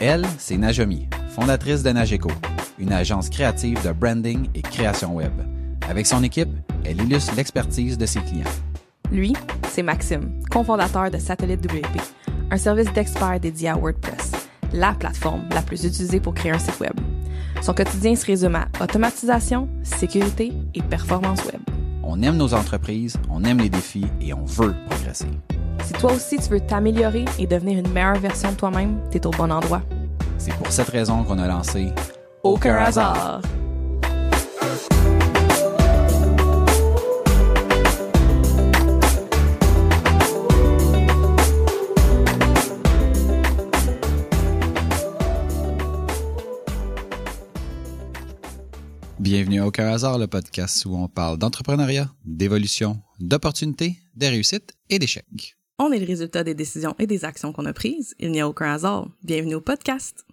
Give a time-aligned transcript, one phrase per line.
[0.00, 2.30] Elle, c'est Najomi, fondatrice de Nageco,
[2.78, 5.32] une agence créative de branding et création web.
[5.90, 6.50] Avec son équipe,
[6.84, 8.44] elle illustre l'expertise de ses clients.
[9.10, 9.32] Lui,
[9.68, 12.00] c'est Maxime, cofondateur de Satellite WP,
[12.52, 14.30] un service d'experts dédié à WordPress,
[14.72, 16.94] la plateforme la plus utilisée pour créer un site web.
[17.60, 21.60] Son quotidien se résume à automatisation, sécurité et performance web.
[22.04, 25.26] On aime nos entreprises, on aime les défis et on veut progresser.
[25.84, 29.30] Si toi aussi tu veux t'améliorer et devenir une meilleure version de toi-même, t'es au
[29.30, 29.82] bon endroit.
[30.38, 31.92] C'est pour cette raison qu'on a lancé
[32.42, 33.40] Aucun hasard.
[49.18, 54.98] Bienvenue à Aucun hasard, le podcast où on parle d'entrepreneuriat, d'évolution, d'opportunités, de réussites et
[54.98, 55.57] d'échecs.
[55.80, 58.16] On est le résultat des décisions et des actions qu'on a prises.
[58.18, 59.06] Il n'y a aucun hasard.
[59.22, 60.26] Bienvenue au podcast.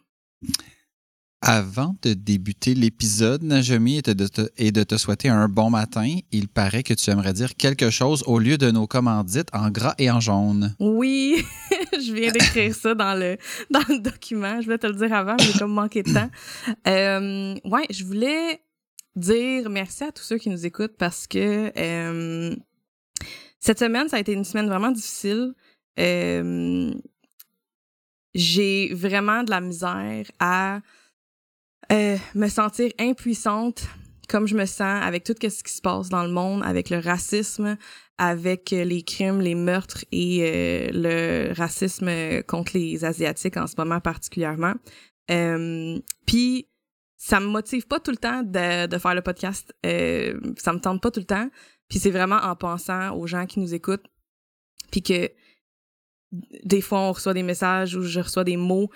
[1.42, 6.18] Avant de débuter l'épisode, Najami, et de, te, et de te souhaiter un bon matin,
[6.32, 9.94] il paraît que tu aimerais dire quelque chose au lieu de nos commandites en gras
[10.00, 10.76] et en jaune.
[10.80, 11.46] Oui,
[11.94, 13.38] je viens d'écrire ça dans le,
[13.70, 14.62] dans le document.
[14.62, 16.30] Je voulais te le dire avant, mais j'ai comme manqué de temps.
[16.88, 18.62] Euh, ouais, je voulais
[19.16, 22.56] dire merci à tous ceux qui nous écoutent parce que euh,
[23.66, 25.54] cette semaine, ça a été une semaine vraiment difficile.
[26.00, 26.94] Euh,
[28.36, 30.82] j'ai vraiment de la misère à
[31.92, 33.88] euh, me sentir impuissante
[34.30, 37.00] comme je me sens avec tout ce qui se passe dans le monde, avec le
[37.00, 37.78] racisme,
[38.18, 42.10] avec les crimes, les meurtres et euh, le racisme
[42.44, 44.74] contre les Asiatiques en ce moment particulièrement.
[45.32, 46.68] Euh, Puis,
[47.18, 49.74] ça me motive pas tout le temps de, de faire le podcast.
[49.86, 51.50] Euh, ça me tente pas tout le temps.
[51.90, 54.06] Puis c'est vraiment en pensant aux gens qui nous écoutent.
[54.92, 55.32] Puis que
[56.64, 58.90] des fois, on reçoit des messages ou je reçois des mots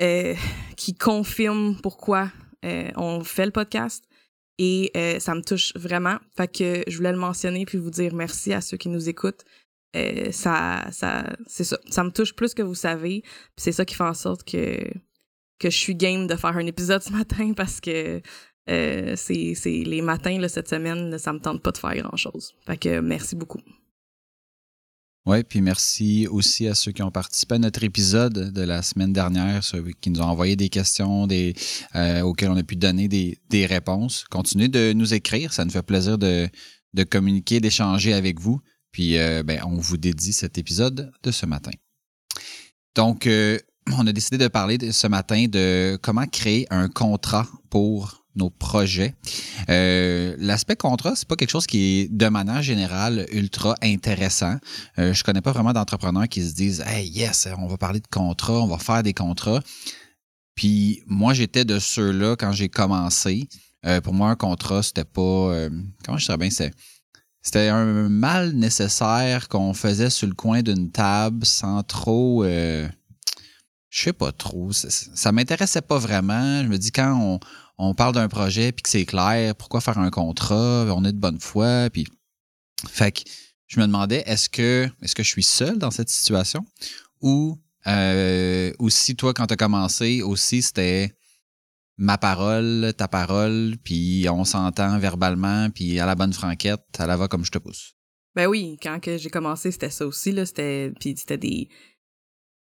[0.00, 0.34] euh,
[0.76, 2.30] qui confirment pourquoi
[2.64, 4.04] euh, on fait le podcast.
[4.58, 6.18] Et euh, ça me touche vraiment.
[6.36, 9.44] Fait que je voulais le mentionner puis vous dire merci à ceux qui nous écoutent.
[10.30, 11.78] Ça, ça, ça.
[11.88, 13.22] Ça me touche plus que vous savez.
[13.56, 14.78] C'est ça qui fait en sorte que
[15.58, 18.20] que je suis game de faire un épisode ce matin parce que
[18.68, 22.54] euh, c'est, les matins cette semaine, ça me tente pas de faire grand chose.
[22.66, 23.60] Fait que merci beaucoup.
[25.24, 29.12] Oui, puis merci aussi à ceux qui ont participé à notre épisode de la semaine
[29.12, 33.66] dernière, ceux qui nous ont envoyé des questions euh, auxquelles on a pu donner des,
[33.66, 34.24] réponses.
[34.30, 36.48] Continuez de nous écrire, ça nous fait plaisir de,
[37.10, 38.60] communiquer, d'échanger avec vous.
[38.92, 41.72] Puis euh, ben, on vous dédie cet épisode de ce matin.
[42.94, 43.28] Donc,
[43.98, 49.14] on a décidé de parler ce matin de comment créer un contrat pour nos projets.
[49.68, 54.56] Euh, L'aspect contrat, c'est pas quelque chose qui est de manière générale ultra intéressant.
[54.98, 58.06] Euh, je connais pas vraiment d'entrepreneurs qui se disent Hey yes, on va parler de
[58.06, 59.60] contrat, on va faire des contrats.
[60.54, 63.48] Puis moi, j'étais de ceux-là quand j'ai commencé.
[63.84, 65.20] Euh, pour moi, un contrat, c'était pas.
[65.20, 65.70] Euh,
[66.04, 66.50] comment je dirais bien.
[67.42, 72.44] C'était un mal nécessaire qu'on faisait sur le coin d'une table sans trop.
[72.44, 72.88] Je
[73.90, 74.72] sais pas trop.
[74.72, 76.62] Ça, ça m'intéressait pas vraiment.
[76.62, 77.40] Je me dis quand on,
[77.78, 81.18] on parle d'un projet puis que c'est clair, pourquoi faire un contrat, on est de
[81.18, 82.06] bonne foi, puis
[82.88, 83.20] fait que
[83.66, 86.64] je me demandais est-ce que est-ce que je suis seul dans cette situation?
[87.20, 91.12] Ou euh, aussi toi quand tu as commencé aussi c'était
[91.98, 97.16] ma parole, ta parole, puis on s'entend verbalement, puis à la bonne franquette, à la
[97.16, 97.94] va comme je te pousse.
[98.34, 101.68] Ben oui, quand que j'ai commencé, c'était ça aussi là, c'était puis c'était des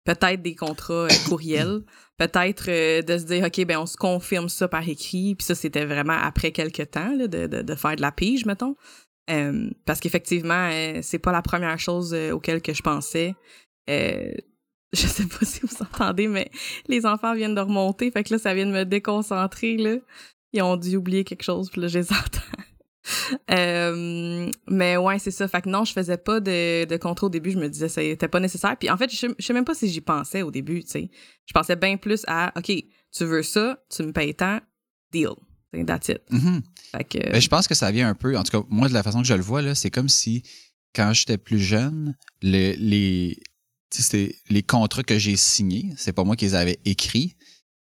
[0.09, 1.83] peut-être des contrats euh, courriels,
[2.17, 5.55] peut-être euh, de se dire ok ben on se confirme ça par écrit, puis ça
[5.55, 8.75] c'était vraiment après quelques temps là, de, de, de, faire de la pige mettons,
[9.31, 13.35] euh, parce qu'effectivement euh, c'est pas la première chose auquel que je pensais.
[14.95, 16.51] Je sais pas si vous entendez, mais
[16.87, 19.97] les enfants viennent de remonter, fait que là ça vient de me déconcentrer là.
[20.55, 22.63] Ils ont dû oublier quelque chose, puis là je les entends.
[23.51, 25.49] Euh, mais ouais, c'est ça.
[25.49, 27.51] Fait que non, je faisais pas de, de contrat au début.
[27.51, 28.77] Je me disais que c'était pas nécessaire.
[28.77, 31.10] Puis en fait, je, je sais même pas si j'y pensais au début, tu sais.
[31.47, 32.71] Je pensais bien plus à, OK,
[33.10, 34.60] tu veux ça, tu me payes tant,
[35.13, 35.31] deal.
[35.87, 36.22] That's it.
[36.31, 36.63] Mm -hmm.
[36.93, 38.95] fait que, ben, je pense que ça vient un peu, en tout cas, moi, de
[38.95, 40.43] la façon que je le vois, là, c'est comme si,
[40.95, 43.39] quand j'étais plus jeune, le, les,
[44.51, 47.37] les contrats que j'ai signés, c'est pas moi qui les avais écrits,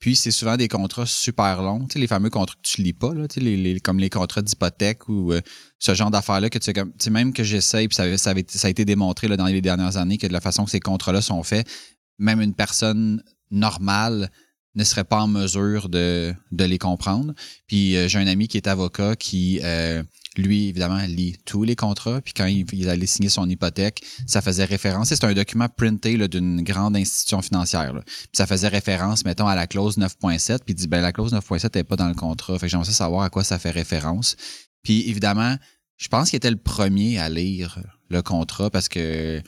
[0.01, 2.95] puis c'est souvent des contrats super longs, tu sais, les fameux contrats que tu lis
[2.95, 5.41] pas, là, tu sais, comme les contrats d'hypothèque ou euh,
[5.79, 8.69] ce genre d'affaires-là que tu sais, comme, sais, même que j'essaye, puis ça, ça a
[8.71, 11.43] été démontré là, dans les dernières années que de la façon que ces contrats-là sont
[11.43, 11.69] faits,
[12.19, 14.31] même une personne normale
[14.75, 17.35] ne serait pas en mesure de, de les comprendre.
[17.67, 20.03] Puis euh, j'ai un ami qui est avocat qui, euh,
[20.41, 22.21] lui, évidemment, lit tous les contrats.
[22.21, 25.09] Puis quand il, allait signer son hypothèque, ça faisait référence.
[25.09, 27.93] C'est un document printé d'une grande institution financière.
[28.05, 30.59] Puis ça faisait référence, mettons, à la clause 9.7.
[30.65, 32.59] Puis il dit, ben la clause 9.7 n'est pas dans le contrat.
[32.59, 34.37] Fait que j'aimerais savoir à quoi ça fait référence.
[34.83, 35.57] Puis évidemment,
[35.97, 37.79] je pense qu'il était le premier à lire
[38.09, 39.43] le contrat parce que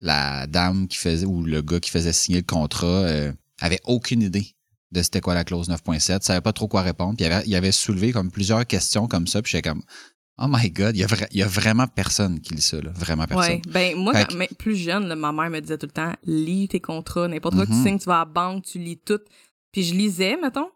[0.00, 4.22] la dame qui faisait ou le gars qui faisait signer le contrat euh, avait aucune
[4.22, 4.54] idée
[4.94, 7.54] de c'était quoi la clause 9.7, savait pas trop quoi répondre, puis il avait, il
[7.56, 9.82] avait soulevé comme plusieurs questions comme ça, puis j'étais comme
[10.36, 12.90] Oh my God, il y, a il y a vraiment personne qui lit ça, là.
[12.90, 13.54] vraiment personne.
[13.54, 16.12] Ouais, ben moi, quand, mais plus jeune, là, ma mère me disait tout le temps
[16.24, 18.98] lis tes contrats, n'importe quoi que tu signes, tu vas à la banque, tu lis
[18.98, 19.20] tout.
[19.70, 20.70] Puis je lisais, mettons,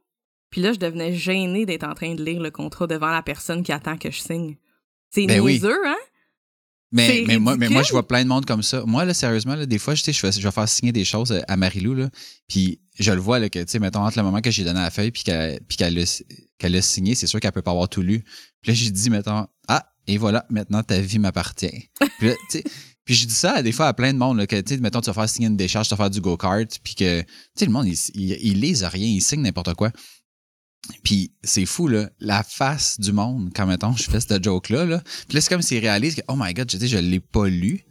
[0.51, 3.63] puis là, je devenais gênée d'être en train de lire le contrat devant la personne
[3.63, 4.57] qui attend que je signe.
[5.11, 5.89] C'est ben niaiseux, oui.
[5.89, 5.97] hein?
[6.91, 8.83] Mais, mais, moi, mais moi, je vois plein de monde comme ça.
[8.87, 11.57] Moi, là, sérieusement, là, des fois, je, je, je vais faire signer des choses à
[11.57, 12.09] Marilou, là,
[12.49, 14.81] puis je le vois, là, que, tu sais, mettons, entre le moment que j'ai donné
[14.81, 18.03] la feuille puis qu'elle qu'elle a, a, signé, c'est sûr qu'elle peut pas avoir tout
[18.03, 18.25] lu.
[18.63, 21.91] Puis là, j'ai dit, mettons, ah, et voilà, maintenant, ta vie m'appartient.
[22.19, 22.33] puis,
[23.05, 25.01] puis je dis ça des fois à plein de monde, là, que, tu sais, mettons,
[25.01, 27.67] tu vas faire signer une décharge, tu vas faire du go-kart, puis que, tu sais,
[27.67, 29.91] le monde, il, il, il lise rien, il signe n'importe quoi.
[31.03, 34.85] Puis c'est fou, là, la face du monde, quand mettons, je fais cette joke-là.
[34.85, 35.03] Là.
[35.29, 37.85] Puis là, c'est comme s'il réalise que, oh my god, je, je l'ai pas lu.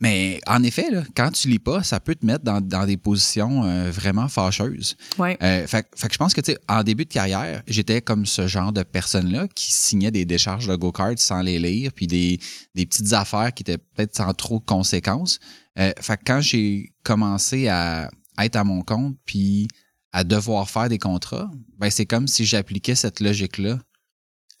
[0.00, 2.96] Mais en effet, là, quand tu lis pas, ça peut te mettre dans, dans des
[2.96, 4.96] positions euh, vraiment fâcheuses.
[5.18, 5.38] Ouais.
[5.40, 8.26] Euh, fait, fait, que je pense que, tu sais, en début de carrière, j'étais comme
[8.26, 12.40] ce genre de personne-là qui signait des décharges de go-kart sans les lire, puis des,
[12.74, 15.38] des petites affaires qui étaient peut-être sans trop de conséquences.
[15.78, 19.68] Euh, fait que quand j'ai commencé à être à mon compte, puis
[20.14, 23.80] à devoir faire des contrats, ben c'est comme si j'appliquais cette logique-là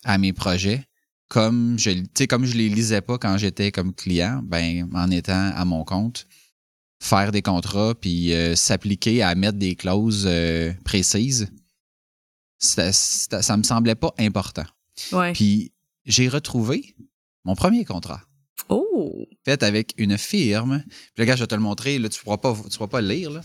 [0.02, 0.84] à mes projets.
[1.28, 5.52] Comme je sais comme je les lisais pas quand j'étais comme client, ben en étant
[5.54, 6.26] à mon compte,
[7.00, 11.52] faire des contrats puis euh, s'appliquer à mettre des clauses euh, précises,
[12.58, 14.66] ça, ça, me semblait pas important.
[15.34, 15.72] Puis
[16.04, 16.96] j'ai retrouvé
[17.44, 18.22] mon premier contrat.
[18.68, 19.24] Oh!
[19.44, 20.82] Fait avec une firme.
[20.88, 21.98] Puis le gars, je vais te le montrer.
[22.00, 23.30] Là, tu pourras pas, tu pourras pas le lire.
[23.30, 23.42] Là.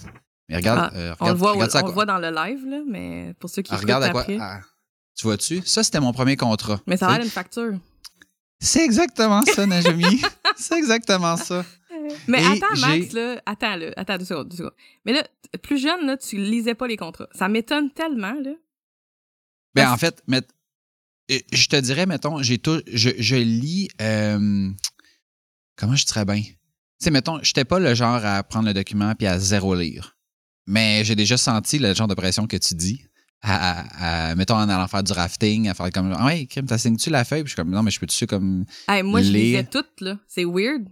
[0.50, 3.36] Mais regarde, ah, euh, on, le voit, on le voit dans le live, là, mais
[3.40, 4.60] pour ceux qui ah, regarde à quoi, ah,
[5.16, 5.62] tu vois-tu?
[5.64, 6.82] Ça, c'était mon premier contrat.
[6.88, 7.74] Mais ça a l'air d'une facture.
[8.60, 10.22] C'est exactement ça, Najami.
[10.58, 11.64] c'est exactement ça.
[12.28, 14.74] Mais attends, Max, là, attends, là, attends deux secondes, deux secondes.
[15.06, 15.24] Mais là,
[15.62, 17.28] plus jeune, là, tu lisais pas les contrats.
[17.34, 18.52] Ça m'étonne tellement, là.
[19.76, 20.42] Ben, en fait, mais,
[21.30, 24.70] je te dirais, mettons, j'ai tout, je, je lis, euh,
[25.76, 26.42] comment je dirais bien?
[26.42, 26.56] Tu
[27.00, 30.18] sais, mettons, j'étais pas le genre à prendre le document puis à zéro lire.
[30.70, 33.02] Mais j'ai déjà senti le genre de pression que tu dis.
[33.42, 37.26] À, mettons, en allant faire du rafting, à faire comme, ah ouais, t'as signé-tu la
[37.26, 37.42] feuille?
[37.42, 38.66] Puis je suis comme, non, mais je peux-tu comme.
[39.04, 40.20] moi, je lisais toutes, là.
[40.28, 40.84] C'est weird.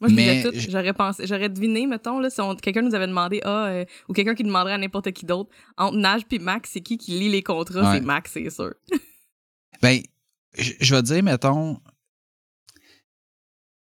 [0.00, 0.70] Moi, je lisais toutes.
[0.70, 4.34] J'aurais pensé, j'aurais deviné, mettons, là, si quelqu'un nous avait demandé, ah, euh, ou quelqu'un
[4.34, 5.48] qui demanderait à n'importe qui d'autre,
[5.78, 7.94] entre Nage puis Max, c'est qui qui lit les contrats?
[7.94, 8.74] C'est Max, c'est sûr.
[9.80, 10.02] ben,
[10.58, 11.80] je, vais dire, mettons,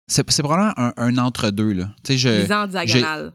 [0.09, 1.95] c'est probablement un, entre-deux, là.
[2.05, 2.53] Tu sais, je.
[2.53, 3.33] en diagonale.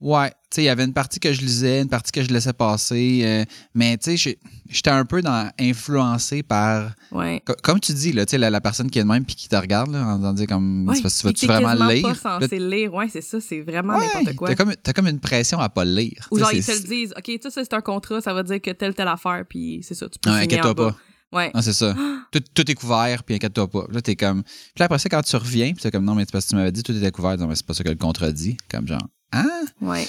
[0.00, 0.32] Ouais,
[0.62, 3.44] il y avait une partie que je lisais, une partie que je laissais passer, euh,
[3.74, 4.36] mais tu sais,
[4.68, 7.42] j'étais un peu dans, influencé par, ouais.
[7.62, 9.56] comme tu dis là, tu sais, la, personne qui est de même puis qui te
[9.56, 10.96] regarde là, en disant comme, ouais.
[10.96, 12.02] tu vas-tu vraiment lire?
[12.02, 14.48] pas censé lire, ouais, c'est ça, c'est vraiment n'importe quoi.
[14.48, 16.28] T'as comme, as comme une pression à pas le lire.
[16.30, 18.70] Ou genre ils te le disent, ok, ça c'est un contrat, ça va dire que
[18.70, 20.30] telle telle affaire, puis c'est ça, tu peux.
[20.30, 20.96] Ouais, inquiète-toi pas.
[21.32, 21.50] Ouais.
[21.54, 21.94] Ah, c'est ça.
[22.32, 23.86] tout, tout, est couvert, puis inquiète-toi pas.
[23.90, 24.42] Là, t'es comme.
[24.42, 26.50] Puis là, après ça, quand tu reviens, puis c'est comme, non, mais c'est parce que
[26.50, 27.36] tu m'avais dit tout était couvert.
[27.36, 28.56] Non, mais c'est pas ça que le contrat dit.
[28.70, 29.64] Comme genre, hein?
[29.80, 30.06] Ouais.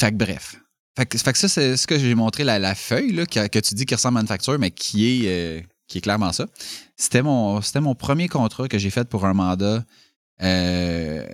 [0.00, 0.56] Fait que bref.
[0.96, 3.94] Fait ça, c'est ce que j'ai montré, la, la feuille là, que, tu dis qui
[3.94, 6.46] ressemble à manufacture, mais qui est, euh, qui est clairement ça.
[6.96, 9.84] C'était mon, c'était mon premier contrat que j'ai fait pour un mandat
[10.42, 11.26] euh,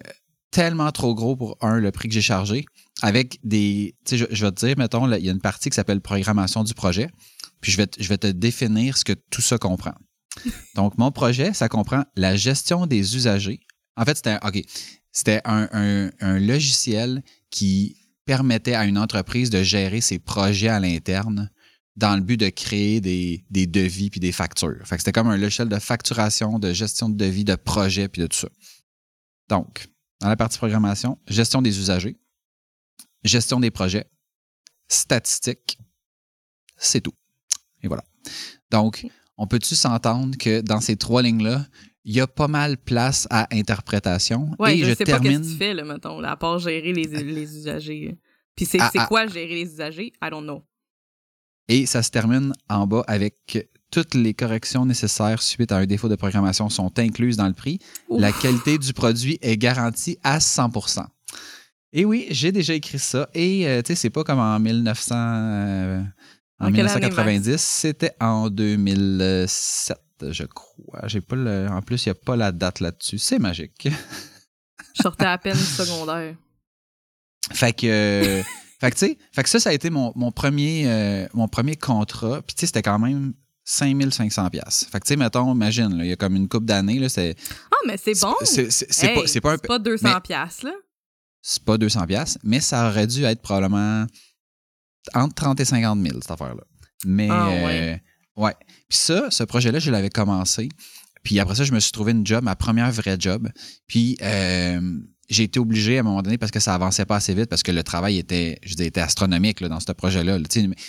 [0.50, 2.66] tellement trop gros pour, un, le prix que j'ai chargé,
[3.02, 3.94] avec des...
[4.04, 6.64] Tu sais, je, vais te dire, mettons, il y a une partie qui s'appelle programmation
[6.64, 7.08] du projet,
[7.60, 7.86] puis je vais,
[8.18, 9.94] te définir ce que tout ça comprend.
[10.74, 13.60] Donc, mon projet, ça comprend la gestion des usagers.
[13.96, 14.60] En fait, c'était, OK,
[15.12, 17.96] c'était un logiciel qui
[18.26, 21.50] permettait à une entreprise de gérer ses projets à l'interne
[21.96, 24.84] dans le but de créer des, des devis puis des factures.
[24.84, 28.20] Fait que c'était comme un logiciel de facturation, de gestion de devis, de projet puis
[28.20, 28.48] de tout ça.
[29.48, 29.88] Donc,
[30.20, 32.18] dans la partie programmation, gestion des usagers,
[33.24, 34.10] gestion des projets,
[34.88, 35.78] statistiques,
[36.76, 37.14] c'est tout.
[37.82, 38.04] Et voilà.
[38.70, 39.06] Donc,
[39.38, 41.66] on peut-tu s'entendre que dans ces trois lignes-là,
[42.06, 44.52] il y a pas mal place à interprétation.
[44.60, 47.56] Oui, je, sais pas ce que tu fais, là, mettons, à part gérer les, les
[47.58, 48.16] usagers.
[48.54, 49.06] Puis c'est ah, ah.
[49.06, 50.12] quoi gérer les usagers?
[50.22, 50.62] I don't know.
[51.68, 56.08] Et ça se termine en bas avec toutes les corrections nécessaires suite à un défaut
[56.08, 57.80] de programmation sont incluses dans le prix.
[58.08, 61.04] La qualité du produit est garantie à 100%
[61.92, 63.28] Et oui, j'ai déjà écrit ça.
[63.34, 65.14] Et euh, tu sais, c'est pas comme en 1900.
[65.16, 66.02] euh,
[66.60, 71.00] en En quelle 1990, c'était en 2007, je crois.
[71.06, 73.18] J'ai pas le, en plus, il n'y a pas la date là-dessus.
[73.18, 73.88] C'est magique.
[74.94, 76.34] Je sortais à peine du secondaire.
[77.52, 78.42] Fait que,
[78.80, 81.48] fait que, tu sais, fait que ça, ça a été mon, mon premier, euh, mon
[81.48, 82.42] premier contrat.
[82.42, 84.86] Puis, tu sais, c'était quand même 5500 pièces.
[84.90, 87.36] Fait que, tu sais, mettons, imagine, il y a comme une couple d'années, là, c'est...
[87.70, 88.34] Ah, mais c'est bon.
[88.42, 88.68] C'est
[89.04, 89.58] Hey, pas, pas un...
[89.58, 90.72] pas 200 mais- piastres, là.
[91.42, 94.04] C'est pas 200 pièces, mais ça aurait dû être probablement
[95.14, 96.64] entre 30 et 50 000, cette affaire-là.
[97.04, 98.00] Mais, Ah, ouais.
[98.38, 98.54] euh, ouais.
[98.88, 100.68] Puis ça, ce projet-là, je l'avais commencé.
[101.22, 103.48] Puis après ça, je me suis trouvé une job, ma première vraie job.
[103.88, 107.34] Puis euh, j'ai été obligé à un moment donné parce que ça avançait pas assez
[107.34, 110.38] vite, parce que le travail était, je dis, était astronomique là, dans ce projet-là.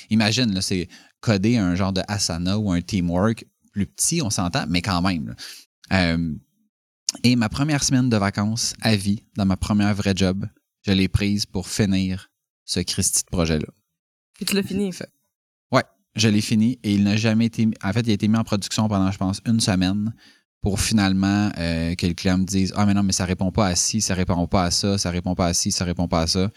[0.10, 0.88] imagine, là, c'est
[1.22, 5.36] coder un genre de Asana ou un Teamwork plus petit, on s'entend, mais quand même.
[5.92, 6.34] Euh,
[7.24, 10.46] et ma première semaine de vacances à vie, dans ma première vraie job,
[10.86, 12.30] je l'ai prise pour finir
[12.66, 13.68] ce Christy de projet-là.
[14.34, 14.92] Puis tu l'as fini.
[14.92, 15.10] Fait-
[16.18, 17.66] je l'ai fini et il n'a jamais été.
[17.66, 20.14] mis- En fait, il a été mis en production pendant, je pense, une semaine
[20.62, 23.68] pour finalement euh, que le client me dise Ah, mais non, mais ça répond pas
[23.68, 26.22] à ci, ça répond pas à ça, ça répond pas à ci, ça répond pas
[26.22, 26.50] à ça.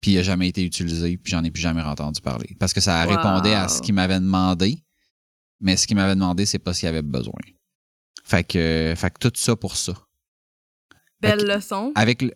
[0.00, 2.54] Puis il n'a jamais été utilisé, puis j'en ai plus jamais entendu parler.
[2.60, 3.16] Parce que ça Wow.
[3.16, 4.82] répondait à ce qu'il m'avait demandé,
[5.60, 7.40] mais ce qu'il m'avait demandé, c'est pas ce qu'il avait besoin.
[8.24, 9.94] Fait que, fait que tout ça pour ça.
[11.20, 11.90] Belle leçon.
[11.96, 12.32] Avec le...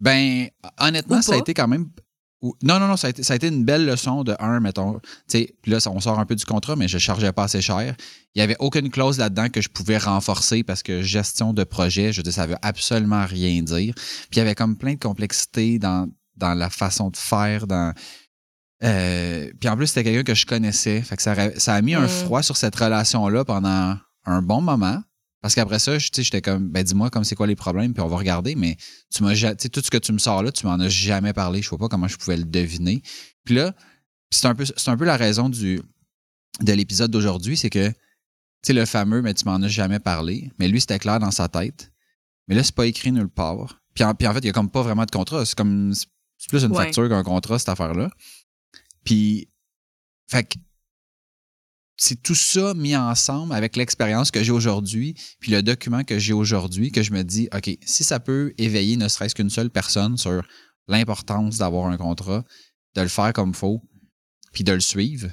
[0.00, 1.90] Ben, honnêtement, ça a été quand même.
[2.40, 4.60] Ou- Non, non, non, ça a été, ça a été une belle leçon de un,
[4.60, 5.00] mettons.
[5.00, 7.60] Tu sais, puis là, on sort un peu du contrat, mais je chargeais pas assez
[7.60, 7.96] cher.
[8.34, 12.12] Il n'y avait aucune clause là-dedans que je pouvais renforcer parce que gestion de projet,
[12.12, 13.92] je veux dire, ça veut absolument rien dire.
[13.94, 17.92] Puis il y avait comme plein de complexité dans, dans la façon de faire, dans.
[18.84, 21.02] Euh, puis en plus, c'était quelqu'un que je connaissais.
[21.02, 22.08] Fait que ça, a- ça a mis un Mm.
[22.08, 25.02] froid sur cette relation-là pendant un bon moment.
[25.40, 27.92] Parce qu'après ça, je- tu sais, j'étais comme, ben dis-moi comme c'est quoi les problèmes,
[27.94, 28.54] puis on va regarder.
[28.56, 28.76] Mais
[29.14, 30.88] tu m'as, ja- tu sais, tout ce que tu me sors là, tu m'en as
[30.88, 31.62] jamais parlé.
[31.62, 33.02] Je sais pas comment je pouvais le deviner.
[33.44, 33.74] Puis là,
[34.30, 35.80] c'est un peu, c'est un peu la raison du,
[36.60, 37.94] de l'épisode d'aujourd'hui, c'est que, tu
[38.62, 40.50] sais, le fameux, mais tu m'en as jamais parlé.
[40.58, 41.92] Mais lui, c'était clair dans sa tête.
[42.48, 43.80] Mais là, c'est pas écrit nulle part.
[43.94, 45.44] Puis en, puis en fait, il y a comme pas vraiment de contrat.
[45.46, 46.84] C'est comme, c'est plus une Ouais.
[46.84, 48.10] facture qu'un contrat, cette affaire-là.
[49.04, 49.48] Puis,
[50.30, 50.58] fait que,
[51.98, 56.32] c'est tout ça mis ensemble avec l'expérience que j'ai aujourd'hui, puis le document que j'ai
[56.32, 60.16] aujourd'hui, que je me dis, OK, si ça peut éveiller ne serait-ce qu'une seule personne
[60.16, 60.42] sur
[60.86, 62.44] l'importance d'avoir un contrat,
[62.94, 63.82] de le faire comme faut,
[64.52, 65.28] puis de le suivre,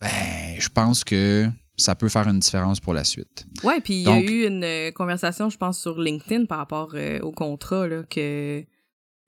[0.00, 0.10] ben,
[0.58, 3.46] je pense que ça peut faire une différence pour la suite.
[3.64, 6.92] Ouais, puis il y a eu une euh, conversation, je pense, sur LinkedIn par rapport
[6.94, 8.64] euh, au contrat là, que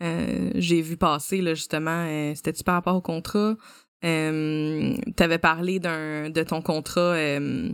[0.02, 2.04] euh, j'ai vu passer, là, justement.
[2.06, 3.56] Euh, C'était-tu par rapport au contrat?
[4.05, 7.71] Euh, T'avais parlé d'un de ton contrat euh,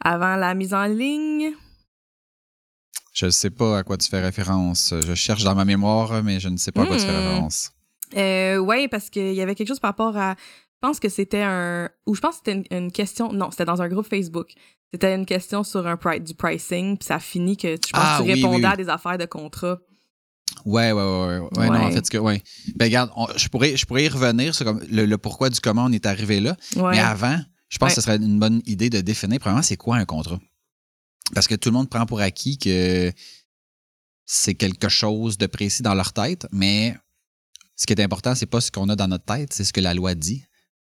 [0.00, 1.52] avant la mise en ligne?
[3.12, 4.94] Je ne sais pas à quoi tu fais référence.
[5.04, 7.16] Je cherche dans ma mémoire, mais je ne sais pas à quoi tu fais Hmm.
[7.28, 7.72] référence.
[8.16, 10.34] Euh, ouais, parce qu'il y avait quelque chose par rapport à.
[10.82, 11.90] Je pense que c'était un.
[12.06, 13.32] Ou je pense que c'était une, une question.
[13.32, 14.52] Non, c'était dans un groupe Facebook.
[14.92, 18.02] C'était une question sur un du pricing, puis ça a fini que tu, je pense
[18.04, 18.72] Ah, tu oui, oui, répondais oui.
[18.72, 19.78] à des affaires de contrat.
[20.64, 21.58] Ouais, ouais, ouais, ouais.
[21.58, 22.42] ouais, Non, en fait, ce que, ouais.
[22.76, 25.60] Ben, regarde, on- je, pourrais, je pourrais y revenir sur comme le, le pourquoi du
[25.60, 26.56] comment on est arrivé là.
[26.76, 26.92] Ouais.
[26.92, 27.94] Mais avant, je pense Ouais.
[27.96, 30.38] que ce serait une bonne idée de définir, premièrement, c'est quoi un contrat?
[31.34, 33.12] Parce que tout le monde prend pour acquis que
[34.26, 36.96] c'est quelque chose de précis dans leur tête, mais
[37.76, 39.80] ce qui est important, c'est pas ce qu'on a dans notre tête, c'est ce que
[39.80, 40.44] la loi dit.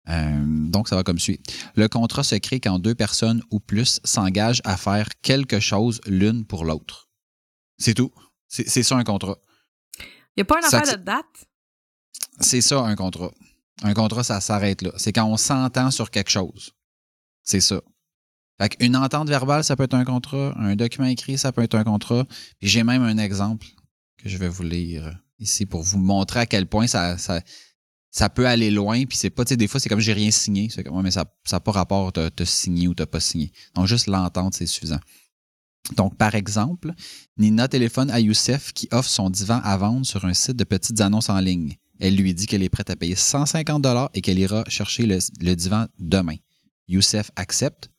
[0.08, 1.40] Euh, donc, ça va comme suit.
[1.76, 6.44] Le contrat se crée quand deux personnes ou plus s'engagent à faire quelque chose l'une
[6.44, 7.08] pour l'autre.
[7.78, 8.12] C'est tout.
[8.48, 9.38] C'est ça un contrat.
[10.36, 11.46] Il n'y a pas une Ça affaire de date?
[12.40, 13.30] C'est ça un contrat.
[13.82, 14.92] Un contrat, ça s'arrête là.
[14.96, 16.72] C'est quand on s'entend sur quelque chose.
[17.42, 17.80] C'est ça.
[18.60, 20.54] Fait qu'une entente verbale, ça peut être un contrat.
[20.56, 22.24] Un document écrit, ça peut être un contrat.
[22.60, 23.66] Puis j'ai même un exemple
[24.18, 27.40] que je vais vous lire ici pour vous montrer à quel point ça, ça,
[28.10, 29.04] ça peut aller loin.
[29.04, 30.68] Puis c'est pas, tu sais, des fois, c'est comme j'ai rien signé.
[30.70, 33.52] C'est comme, ouais, mais ça n'a pas rapport, t'as t'as signé ou t'as pas signé.
[33.74, 35.00] Donc juste l'entente, c'est suffisant.
[35.96, 36.92] Donc, par exemple,
[37.36, 41.00] Nina téléphone à Youssef qui offre son divan à vendre sur un site de petites
[41.00, 41.76] annonces en ligne.
[42.00, 45.86] Elle lui dit qu'elle est prête à payer 150 et qu'elle ira chercher le, divan
[45.98, 46.36] demain.
[46.88, 47.90] Youssef accepte.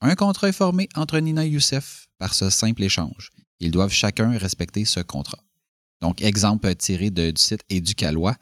[0.00, 3.30] Un contrat est formé entre Nina et Youssef par ce simple échange.
[3.60, 5.38] Ils doivent chacun respecter ce contrat.
[6.00, 8.36] Donc, exemple tiré du site Éducalois.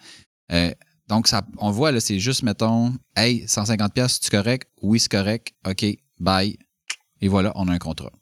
[0.53, 0.73] Euh,
[1.09, 1.29] donc,
[1.59, 4.69] on voit, là, c'est juste, mettons, hey, 150 pièces, tu correct?
[4.81, 5.53] Oui, c'est correct.
[5.67, 5.85] OK,
[6.19, 6.57] bye.
[7.21, 8.13] Et voilà, on a un contrat.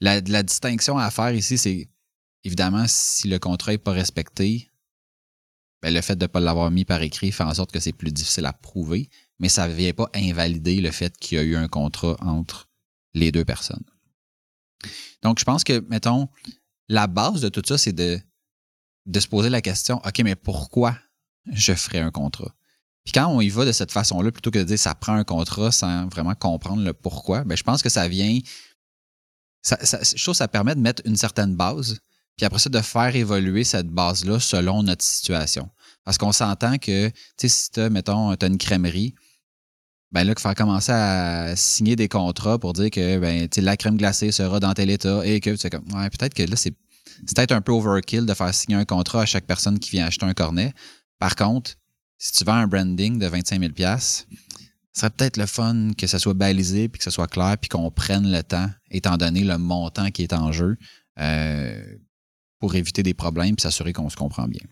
[0.00, 1.88] La, distinction à faire ici, c'est
[2.44, 4.70] évidemment, si le contrat n'est pas respecté,
[5.82, 7.92] ben, le fait de ne pas l'avoir mis par écrit fait en sorte que c'est
[7.92, 11.44] plus difficile à prouver, mais ça ne vient pas invalider le fait qu'il y a
[11.44, 12.68] eu un contrat entre
[13.14, 13.84] les deux personnes.
[15.22, 16.28] Donc, je pense que, mettons,
[16.88, 18.20] la base de tout ça, c'est de
[19.18, 20.96] se poser la question, OK, mais pourquoi
[21.52, 22.54] je ferais un contrat?
[23.08, 25.24] Puis quand on y va de cette façon-là, plutôt que de dire ça prend un
[25.24, 28.38] contrat sans vraiment comprendre le pourquoi, ben je pense que ça vient.
[29.62, 31.98] Ça, je trouve que ça permet de mettre une certaine base,
[32.36, 35.68] puis après ça, de faire évoluer cette base-là selon notre situation.
[36.04, 39.14] Parce qu'on s'entend que, tu sais, si tu mettons, tu as une crèmerie,
[40.10, 43.96] ben là, qu'il faut commencer à signer des contrats pour dire que ben, la crème
[43.96, 46.74] glacée sera dans tel état et que c'est comme ouais, peut-être que là, c'est
[47.34, 50.24] peut-être un peu overkill de faire signer un contrat à chaque personne qui vient acheter
[50.24, 50.72] un cornet.
[51.18, 51.72] Par contre,
[52.16, 53.72] si tu vends un branding de 25 000
[54.98, 57.68] ce serait peut-être le fun que ça soit balisé, puis que ce soit clair, puis
[57.68, 60.76] qu'on prenne le temps, étant donné le montant qui est en jeu,
[61.20, 61.96] euh,
[62.58, 64.66] pour éviter des problèmes et s'assurer qu'on se comprend bien.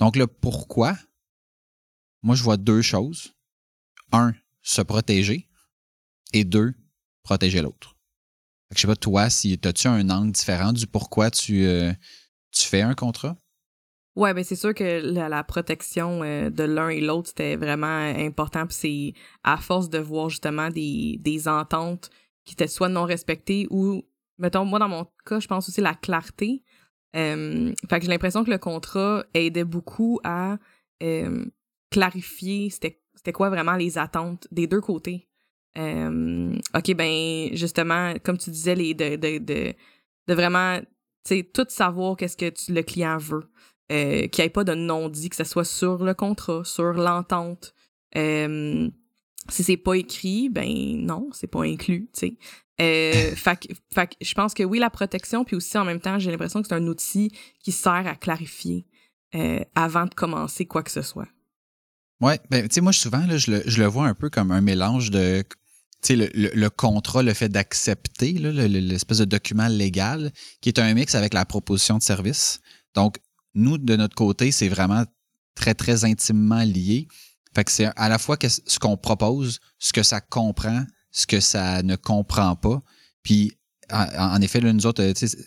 [0.00, 0.98] Donc, le pourquoi,
[2.24, 3.34] moi, je vois deux choses
[4.10, 5.48] un, se protéger
[6.32, 6.74] et deux,
[7.22, 7.96] protéger l'autre.
[8.74, 11.92] Je sais pas, toi, si as-tu un angle différent du pourquoi tu, euh,
[12.50, 13.36] tu fais un contrat?
[14.18, 18.66] Ouais, ben c'est sûr que la, protection euh, de l'un et l'autre, c'était vraiment important.
[18.66, 19.12] Puis c'est
[19.44, 22.10] à force de voir justement des, des ententes
[22.44, 24.02] qui étaient soit non respectées ou,
[24.38, 26.64] mettons, moi dans mon cas, je pense aussi la clarté.
[27.14, 30.58] Euh, fait que j'ai l'impression que le contrat aidait beaucoup à
[31.88, 35.28] clarifier c'était quoi vraiment les attentes des deux côtés.
[35.78, 40.80] Euh, OK, ben justement, comme tu disais, les, de, de, de, vraiment
[41.54, 43.48] tout savoir qu'est-ce que le client veut.
[43.90, 47.72] Euh, qu'il n'y ait pas de non-dit, que ce soit sur le contrat, sur l'entente.
[48.16, 48.90] Euh,
[49.48, 50.68] si c'est pas écrit, ben
[51.06, 52.36] non, c'est pas inclus, tu sais.
[52.80, 56.30] Euh, fait, fait je pense que oui, la protection, puis aussi en même temps, j'ai
[56.30, 58.86] l'impression que c'est un outil qui sert à clarifier
[59.34, 61.28] euh, avant de commencer quoi que ce soit.
[62.20, 64.50] Oui, ben, tu sais, moi, souvent, là, je, le, je le vois un peu comme
[64.50, 65.44] un mélange de
[66.02, 70.30] tu sais, le, le, contrat, le fait d'accepter, l'espèce de document légal,
[70.60, 72.60] qui est un mix avec la proposition de service.
[72.94, 73.18] Donc,
[73.58, 75.04] nous, de notre côté, c'est vraiment
[75.54, 77.08] très, très intimement lié.
[77.54, 81.40] Fait que c'est à la fois ce qu'on propose, ce que ça comprend, ce que
[81.40, 82.82] ça ne comprend pas.
[83.22, 83.52] Puis,
[83.90, 85.02] en, effet, là, nous autres,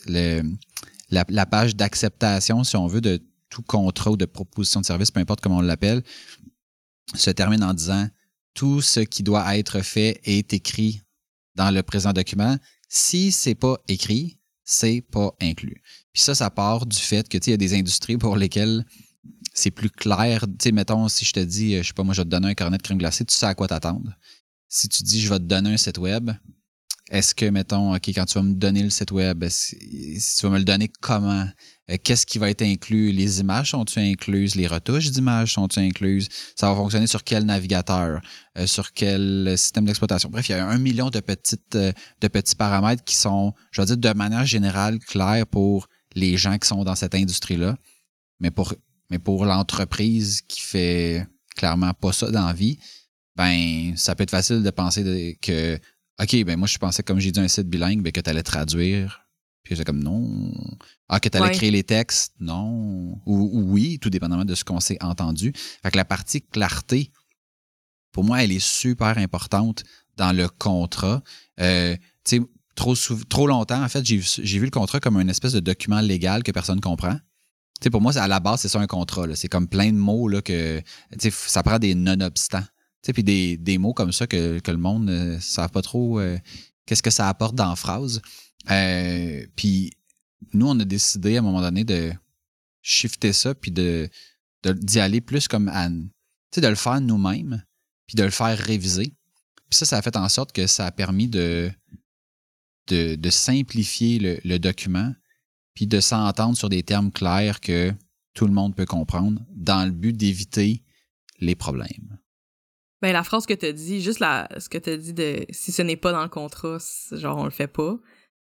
[0.08, 5.12] la, la page d'acceptation, si on veut, de tout contrat ou de proposition de service,
[5.12, 6.04] peu importe comment on l'appelle,
[7.14, 8.08] se termine en disant
[8.54, 11.02] tout ce qui doit être fait est écrit
[11.56, 12.58] dans le présent document.
[12.90, 14.40] Si c'est pas écrit,
[14.72, 15.82] c'est pas inclus.
[16.14, 18.86] Puis ça, ça part du fait que il y a des industries pour lesquelles
[19.54, 20.46] c'est plus clair.
[20.48, 22.48] Tu sais, mettons, si je te dis, je sais pas, moi, je vais te donner
[22.48, 24.16] un carnet de crème glacée, tu sais à quoi t'attendre.
[24.70, 26.32] Si tu dis, je vais te donner un site web,
[27.10, 30.54] est-ce que, mettons, OK, quand tu vas me donner le site web, si, tu vas
[30.54, 31.46] me le donner comment?
[31.92, 33.12] Euh, qu'est-ce qui va être inclus?
[33.12, 34.56] Les images sont-elles incluses?
[34.56, 36.30] Les retouches d'images sont-elles incluses?
[36.56, 38.22] Ça va fonctionner sur quel navigateur?
[38.58, 40.30] Euh, sur quel système d'exploitation?
[40.30, 43.82] Bref, il y a un million de, petites, euh, de petits paramètres qui sont, je
[43.82, 47.78] veux dire, de manière générale, clairs pour les gens qui sont dans cette industrie-là.
[48.40, 48.74] Mais pour,
[49.10, 52.54] mais pour l'entreprise qui fait clairement pas ça dans
[53.38, 55.80] ben, ça peut être facile de penser que
[56.22, 58.44] OK, ben moi, je pensais, comme j'ai dit, un site bilingue, ben, que tu allais
[58.44, 59.26] traduire.
[59.64, 60.52] Puis c'est comme non.
[61.08, 63.20] Ah, que tu allais créer les textes, non.
[63.26, 65.54] Ou, oui, tout dépendamment de ce qu'on s'est entendu.
[65.84, 67.12] Fait que la partie clarté,
[68.12, 69.84] pour moi, elle est super importante
[70.18, 71.22] dans le contrat.
[71.60, 72.42] Euh, tu sais,
[72.76, 72.96] trop,
[73.30, 76.52] trop longtemps, en fait, j'ai vu le contrat comme une espèce de document légal que
[76.52, 77.14] personne comprend.
[77.14, 79.28] Tu sais, pour moi, à la base, c'est ça un contrat.
[79.36, 80.82] C'est comme plein de mots là, que
[81.20, 82.64] ça prend des non-obstants
[83.02, 86.20] sais, puis des, des, mots comme ça que, que le monde ne savent pas trop
[86.20, 86.38] euh,
[86.86, 88.22] qu'est-ce que ça apporte dans la phrase.
[88.70, 89.92] Euh, puis
[90.54, 92.12] nous, on a décidé à un moment donné de
[92.82, 94.10] shifter ça, puis de
[94.64, 96.10] d'y aller plus comme Anne.
[96.52, 97.64] Tu sais, de le faire nous-mêmes,
[98.06, 99.16] puis de le faire réviser.
[99.70, 101.72] Puis ça, ça a fait en sorte que ça a permis de,
[102.88, 105.16] de, simplifier le, le document,
[105.74, 107.92] puis de s'entendre sur des termes clairs que
[108.34, 110.84] tout le monde peut comprendre dans le but d'éviter
[111.40, 112.20] les problèmes.
[113.02, 115.46] Ben, la phrase que tu as dit, juste la, ce que tu as dit de
[115.50, 116.78] si ce n'est pas dans le contrat,
[117.12, 117.98] genre on le fait pas,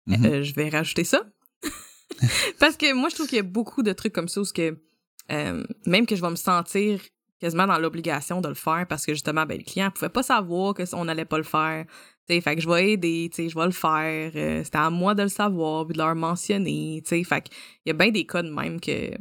[0.07, 0.25] mm-hmm.
[0.25, 1.21] euh, je vais rajouter ça.
[2.59, 4.77] Parce que moi, je trouve qu'il y a beaucoup de trucs comme ça où que,
[5.31, 6.99] euh, même que je vais me sentir
[7.39, 10.73] quasiment dans l'obligation de le faire parce que justement, ben, le client pouvait pas savoir
[10.73, 11.85] qu'on n'allait pas le faire.
[12.27, 14.31] T'sais, fait que je vais aider, je vais le faire.
[14.35, 17.01] Euh, c'était à moi de le savoir, puis de leur mentionner.
[17.03, 17.53] T'sais, fait qu'il
[17.85, 19.11] y a bien des cas de même que,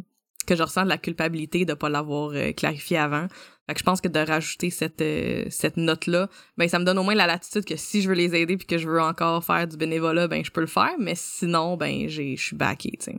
[0.47, 3.29] que je ressens de la culpabilité de pas l'avoir clarifié avant.
[3.67, 6.29] Fait que je pense que de rajouter cette, euh, cette note-là,
[6.59, 8.67] ben ça me donne au moins la latitude que si je veux les aider puis
[8.67, 12.09] que je veux encore faire du bénévolat, ben je peux le faire, mais sinon, ben
[12.09, 13.19] je suis backé, tu sais.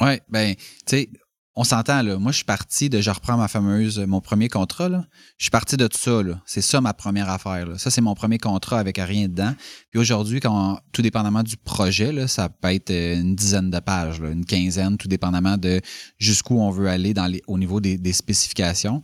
[0.00, 1.10] Ouais, ben, tu sais,
[1.54, 2.18] on s'entend, là.
[2.18, 4.88] Moi, je suis parti de, je reprends ma fameuse, mon premier contrat.
[5.36, 6.40] Je suis parti de tout ça, là.
[6.46, 7.78] C'est ça ma première affaire.
[7.78, 9.54] Ça, c'est mon premier contrat avec rien dedans.
[9.90, 13.80] Puis aujourd'hui, quand, tout dépendamment du projet, là, ça peut être euh, une dizaine de
[13.80, 15.82] pages, une quinzaine, tout dépendamment de
[16.18, 19.02] jusqu'où on veut aller dans les, au niveau des, spécifications.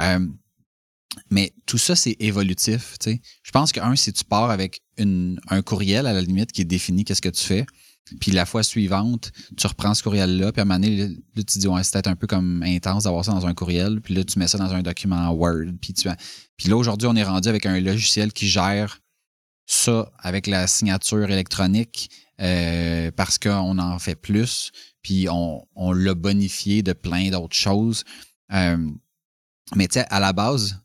[0.00, 0.26] Euh,
[1.30, 3.20] mais tout ça, c'est évolutif, tu sais.
[3.44, 7.04] Je pense que, un, si tu pars avec un courriel, à la limite, qui définit
[7.04, 7.66] qu'est-ce que tu fais,
[8.20, 11.58] puis la fois suivante, tu reprends ce courriel-là, puis à un moment donné, là, tu
[11.58, 14.24] dis, ouais, c'est peut-être un peu comme intense d'avoir ça dans un courriel, puis là,
[14.24, 16.08] tu mets ça dans un document Word, puis tu
[16.56, 19.00] Puis là, aujourd'hui, on est rendu avec un logiciel qui gère
[19.66, 26.82] ça avec la signature électronique euh, parce qu'on en fait plus, puis on, l'a bonifié
[26.82, 28.04] de plein d'autres choses.
[28.52, 28.76] Euh,
[29.74, 30.78] mais tu sais, à la base,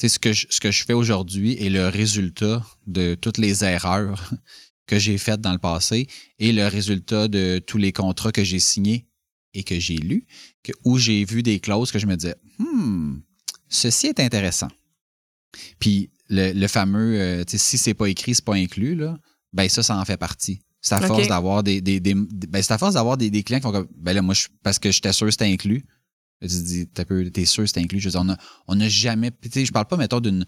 [0.00, 4.30] ce que, je, ce que je fais aujourd'hui est le résultat de toutes les erreurs
[4.86, 6.06] que j'ai faites dans le passé
[6.38, 9.06] et le résultat de tous les contrats que j'ai signés
[9.54, 10.26] et que j'ai lus,
[10.62, 13.18] que, où j'ai vu des clauses que je me disais, hmm,
[13.68, 14.68] ceci est intéressant.
[15.78, 19.18] Puis le, fameux, euh, si c'est pas écrit, c'est pas inclus, là,
[19.52, 20.62] ben ça, ça en fait partie.
[20.80, 23.62] C'est à force d'avoir des, des, ben, c'est à force d'avoir des, des, clients qui
[23.62, 25.84] font comme, ben là, moi, je, parce que j'étais sûr que c'était inclus.
[26.40, 28.00] Tu dis, t'es sûr que c'était inclus.
[28.00, 30.44] Je veux dire, on n'a jamais, tu sais, je parle pas, mettons, d'une,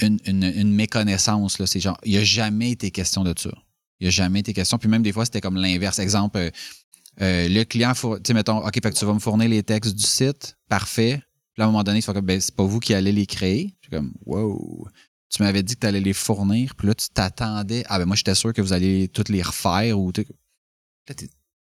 [0.00, 1.62] une, une, une, méconnaissance.
[1.64, 3.50] C'est genre, il n'y a jamais été question de ça.
[4.00, 4.78] Il n'y a jamais été question.
[4.78, 5.98] Puis même des fois, c'était comme l'inverse.
[5.98, 6.50] Exemple, euh,
[7.20, 9.94] euh, le client, tu sais, mettons, OK, fait que tu vas me fournir les textes
[9.94, 11.22] du site, parfait.
[11.54, 13.74] Puis là, à un moment donné, comme, ben, c'est pas vous qui allez les créer.
[13.80, 14.86] Je suis comme, wow.
[15.28, 17.84] Tu m'avais dit que tu allais les fournir, puis là, tu t'attendais.
[17.88, 20.12] Ah, ben moi, j'étais sûr que vous alliez toutes les refaire ou.
[20.12, 20.24] Tu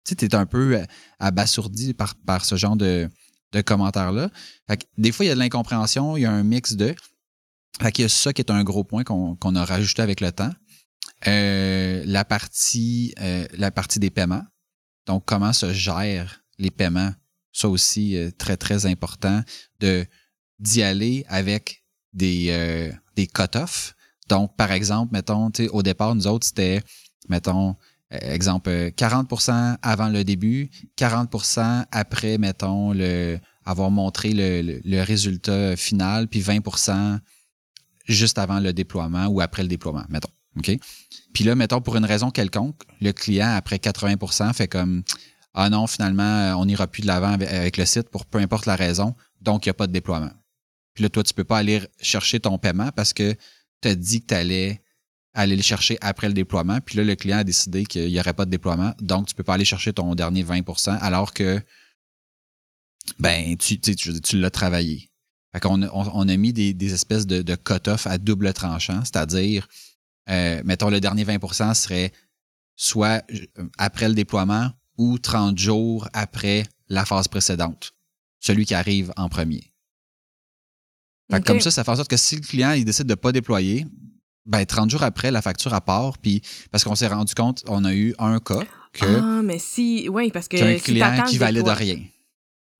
[0.06, 0.86] sais, t'es un peu euh,
[1.20, 3.10] abasourdi par, par ce genre de,
[3.52, 4.30] de commentaires-là.
[4.98, 6.96] des fois, il y a de l'incompréhension, il y a un mix de.
[7.82, 10.32] Fait qu'il y a ça qui est un gros point qu'on a rajouté avec le
[10.32, 10.52] temps.
[11.28, 14.44] Euh, la partie euh, la partie des paiements.
[15.06, 17.12] Donc, comment se gèrent les paiements?
[17.52, 19.42] Ça aussi, euh, très, très important
[20.60, 21.84] d'y aller avec
[22.14, 23.96] des, des cut-offs.
[24.30, 26.82] Donc, par exemple, mettons, au départ, nous autres, c'était,
[27.28, 27.76] mettons,
[28.12, 36.28] exemple, 40% avant le début, 40% après, mettons, le avoir montré le, le résultat final,
[36.28, 36.62] puis 20
[38.06, 40.32] juste avant le déploiement ou après le déploiement, mettons.
[40.58, 40.72] OK?
[41.34, 45.04] Puis là, mettons, pour une raison quelconque, le client, après 80% fait comme
[45.54, 48.76] Ah non, finalement, on n'ira plus de l'avant avec, le site pour peu importe la
[48.76, 50.32] raison, donc il n'y a pas de déploiement.
[50.94, 53.36] Puis là, toi, tu ne peux pas aller chercher ton paiement parce que
[53.82, 54.84] tu as dit que tu allais
[55.34, 56.80] aller le chercher après le déploiement.
[56.82, 59.38] Puis là, le client a décidé qu'il n'y aurait pas de déploiement, donc tu ne
[59.38, 61.60] peux pas aller chercher ton dernier 20% alors que
[63.20, 65.10] ben tu, tu, tu l'as travaillé.
[65.54, 69.68] Fait qu'on a, on, a mis des, espèces de, de cut-off à double tranchant, c'est-à-dire,
[70.30, 72.12] euh, mettons, le dernier 20% serait
[72.76, 77.94] soit euh, après le déploiement ou 30 jours après la phase précédente,
[78.40, 79.72] celui qui arrive en premier.
[81.32, 83.16] Fait Comme ça, ça fait en sorte que si le client il décide de ne
[83.16, 83.86] pas déployer,
[84.46, 87.86] ben 30 jours après, la facture à part, puis parce qu'on s'est rendu compte, on
[87.86, 89.06] a eu un cas que.
[89.06, 90.58] Ah, mais si, oui, parce que.
[90.58, 92.00] un client qui valide rien.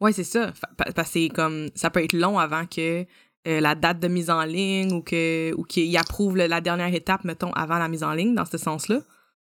[0.04, 0.52] Oui, c'est ça.
[0.96, 3.06] Parce que comme ça peut être long avant que
[3.48, 7.24] euh, la date de mise en ligne ou que ou qu'il approuve la dernière étape,
[7.24, 9.00] mettons, avant la mise en ligne, dans ce sens-là.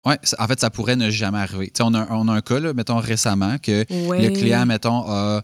[0.06, 1.70] Oui, en fait, ça pourrait ne jamais arriver.
[1.80, 5.42] on a, on a un cas, mettons, récemment, que le client, mettons, a,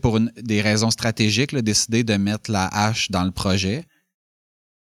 [0.00, 3.84] pour des raisons stratégiques, décidé de mettre la hache dans le projet.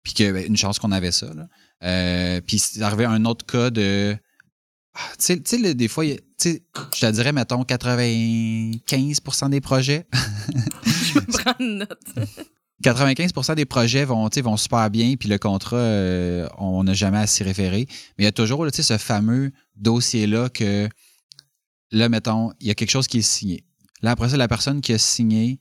[0.02, 1.28] Puis que, ben, une chance qu'on avait ça.
[1.84, 4.16] Euh, puis c'est arrivé un autre cas de
[5.18, 6.16] tu sais, des fois, je
[7.00, 10.06] te dirais, mettons, 95% des projets.
[10.84, 11.98] je vais prendre note.
[12.82, 17.26] 95% des projets vont, vont super bien, puis le contrat, euh, on n'a jamais à
[17.26, 17.86] s'y référer.
[18.18, 20.88] Mais il y a toujours ce fameux dossier-là que,
[21.90, 23.64] là, mettons, il y a quelque chose qui est signé.
[24.02, 25.60] Là, après ça, la personne qui a signé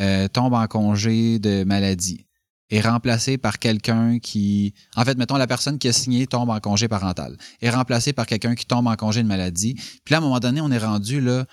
[0.00, 2.26] euh, tombe en congé de maladie
[2.70, 4.74] est remplacé par quelqu'un qui.
[4.96, 8.26] En fait, mettons, la personne qui a signé tombe en congé parental, est remplacé par
[8.26, 9.74] quelqu'un qui tombe en congé de maladie.
[10.04, 11.46] Puis là, à un moment donné, on est rendu là.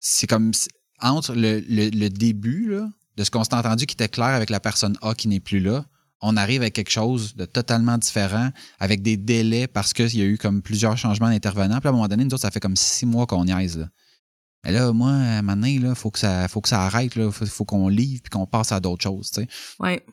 [0.00, 0.52] C'est comme
[1.00, 4.60] entre le, le, début là, de ce qu'on s'est entendu qui était clair avec la
[4.60, 5.84] personne A qui n'est plus là,
[6.22, 10.24] on arrive avec quelque chose de totalement différent, avec des délais parce qu'il y a
[10.24, 11.80] eu comme plusieurs changements d'intervenants.
[11.80, 13.78] Puis à un moment donné, nous autres, ça fait comme six mois qu'on niaise.
[13.78, 13.88] Là.
[14.64, 17.12] Mais là, moi, à un moment donné, il faut, que ça, faut que ça arrête.
[17.16, 19.32] Il faut, faut qu'on livre puis qu'on passe à d'autres choses.
[19.80, 20.04] Ouais.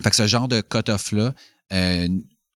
[0.00, 1.34] Fait que ce genre de cut-off-là,
[1.72, 2.08] euh,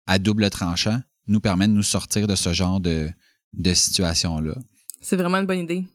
[0.06, 3.10] à double tranchant, nous permet de nous sortir de ce genre de,
[3.54, 4.56] de situation-là.
[5.02, 5.86] C'est vraiment une bonne idée.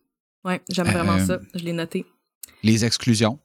[0.44, 1.38] Ouais, j'aime vraiment euh, ça.
[1.54, 2.06] Je l'ai noté.
[2.62, 3.38] Les exclusions.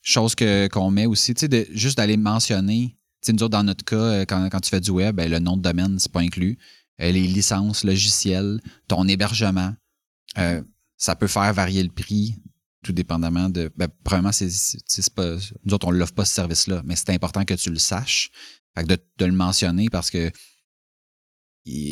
[0.00, 2.96] Chose que, qu'on met aussi, tu sais, juste d'aller mentionner.
[3.20, 5.30] Tu sais, nous autres, dans notre cas, euh, quand, quand tu fais du web, ben,
[5.30, 6.58] le nom de domaine, c'est pas inclus.
[6.98, 9.74] les licences logicielles, ton hébergement.
[10.96, 12.36] ça peut faire varier le prix
[12.82, 13.70] tout dépendamment de.
[13.76, 15.36] Ben, premièrement, c'est, pas.
[15.64, 18.30] Nous autres, on ne l'offre pas ce service-là, mais c'est important que tu le saches.
[18.76, 20.30] Fait que de, de, le mentionner parce que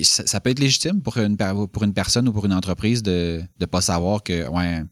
[0.02, 3.66] ça, peut être légitime pour une, pour une personne ou pour une entreprise de ne
[3.66, 4.82] pas savoir que ouais,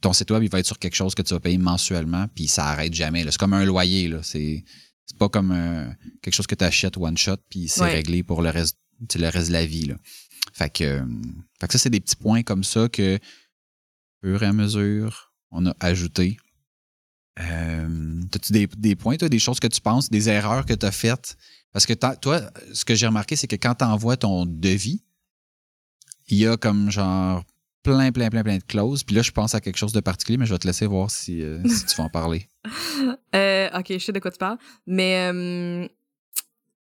[0.00, 2.48] ton site web il va être sur quelque chose que tu vas payer mensuellement, puis
[2.48, 3.24] ça arrête jamais.
[3.24, 4.08] C'est comme un loyer.
[4.08, 4.20] Là.
[4.22, 4.64] C'est,
[5.06, 5.88] c'est pas comme euh,
[6.22, 8.78] quelque chose que tu achètes one shot, puis c'est réglé pour le reste,
[9.14, 9.86] le reste de la vie.
[9.86, 9.96] Là.
[10.52, 11.06] Fait que, euh,
[11.60, 15.33] fait que ça, c'est des petits points comme ça que, au fur et à mesure,
[15.54, 16.36] on a ajouté.
[17.40, 20.92] Euh, As-tu des, points, toi, des choses que tu penses, des erreurs que tu as
[20.92, 21.36] faites?
[21.72, 22.40] Parce que toi,
[22.72, 25.02] ce que j'ai remarqué, c'est que quand tu envoies ton devis,
[26.28, 27.42] il y a comme genre
[27.82, 29.04] plein, plein, plein, plein de clauses.
[29.04, 31.10] Puis là, je pense à quelque chose de particulier, mais je vais te laisser voir
[31.10, 32.48] si, euh, tu vas en parler.
[33.34, 34.58] Euh, ok, je sais de quoi tu parles.
[34.86, 35.88] Mais euh,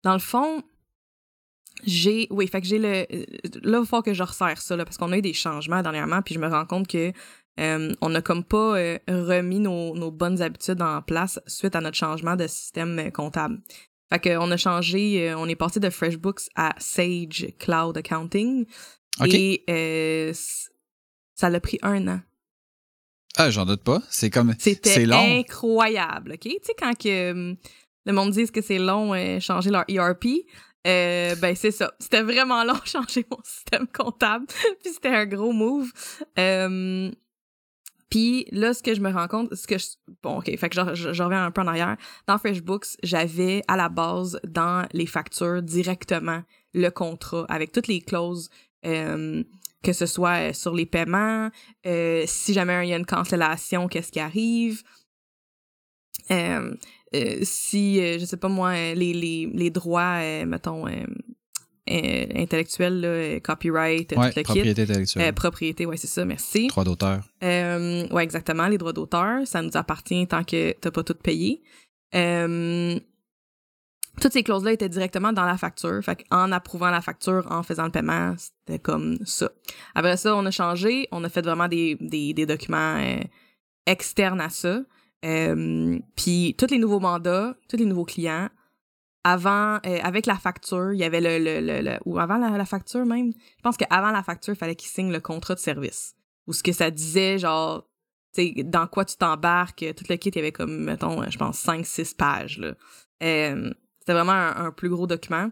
[0.05, 0.63] dans le fond,
[1.85, 2.29] j'ai.
[2.31, 3.07] Oui, fait que j'ai le.
[3.63, 6.23] Là, il faut que je resserre ça, là, parce qu'on a eu des changements dernièrement,
[6.23, 7.13] puis je me rends compte que
[7.59, 11.97] euh, on n'a comme pas euh, remis nos, bonnes habitudes en place suite à notre
[11.97, 13.59] changement de système euh, comptable.
[14.13, 18.65] Fait qu'on a changé, on est passé de FreshBooks à Sage Cloud Accounting.
[19.27, 20.33] Et
[21.35, 22.21] ça l'a pris un an.
[23.37, 24.01] Ah, j'en doute pas.
[24.09, 24.55] C'est comme.
[24.59, 26.41] C'était incroyable, OK?
[26.41, 27.55] Tu sais, quand que,
[28.07, 30.25] le monde dit que c'est long changer leur ERP,
[30.87, 31.93] ben c'est ça.
[32.01, 34.47] C'était vraiment long changer mon système comptable.
[34.83, 35.93] Puis c'était un gros move.
[38.11, 39.87] Puis là, ce que je me rends compte, ce que je,
[40.23, 41.97] bon, ok, fait que je, reviens un peu en arrière.
[42.27, 46.43] Dans FreshBooks, j'avais à la base dans les factures directement
[46.73, 48.49] le contrat avec toutes les clauses,
[48.87, 49.43] euh,
[49.83, 51.51] que ce soit sur les paiements,
[51.87, 54.83] euh, si jamais il y a une cancellation, qu'est-ce qui arrive.
[56.31, 56.75] Euh,
[57.15, 61.05] euh si, euh, je sais pas moi, les, les, les droits, mettons, euh,
[61.89, 65.29] intellectuelle, là, copyright, ouais, propriété intellectuelle.
[65.29, 66.69] Euh, propriété, ouais, c'est ça, merci.
[66.69, 67.23] Droits d'auteur.
[67.43, 71.63] Euh, ouais, exactement, les droits d'auteur, ça nous appartient tant que t'as pas tout payé.
[72.15, 72.99] Euh,
[74.21, 76.03] toutes ces clauses-là étaient directement dans la facture.
[76.03, 79.51] Fait en approuvant la facture, en faisant le paiement, c'était comme ça.
[79.95, 83.21] Après ça, on a changé, on a fait vraiment des, des, des documents euh,
[83.87, 84.81] externes à ça.
[85.25, 88.49] Euh, puis tous les nouveaux mandats, tous les nouveaux clients,
[89.29, 93.05] avant, euh, avec la facture, il y avait le, le, le, ou avant la, facture
[93.05, 96.15] même, je pense qu'avant la facture, il fallait qu'il signe le contrat de service.
[96.47, 97.87] Ou ce que ça disait, genre,
[98.35, 101.37] tu sais, dans quoi tu t'embarques, tout le kit, il y avait comme, mettons, je
[101.37, 102.75] pense, 5-6 pages, là.
[103.23, 105.51] Euh, c'était vraiment un, plus gros document.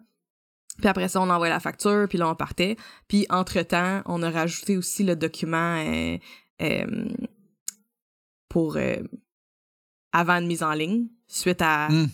[0.78, 2.76] Puis après ça, on envoyait la facture, puis là, on partait.
[3.08, 5.84] Puis entre-temps, on a rajouté aussi le document
[6.62, 7.08] euh,
[8.48, 8.78] pour
[10.12, 11.88] avant une mise en ligne, suite à...
[11.90, 12.06] Hmm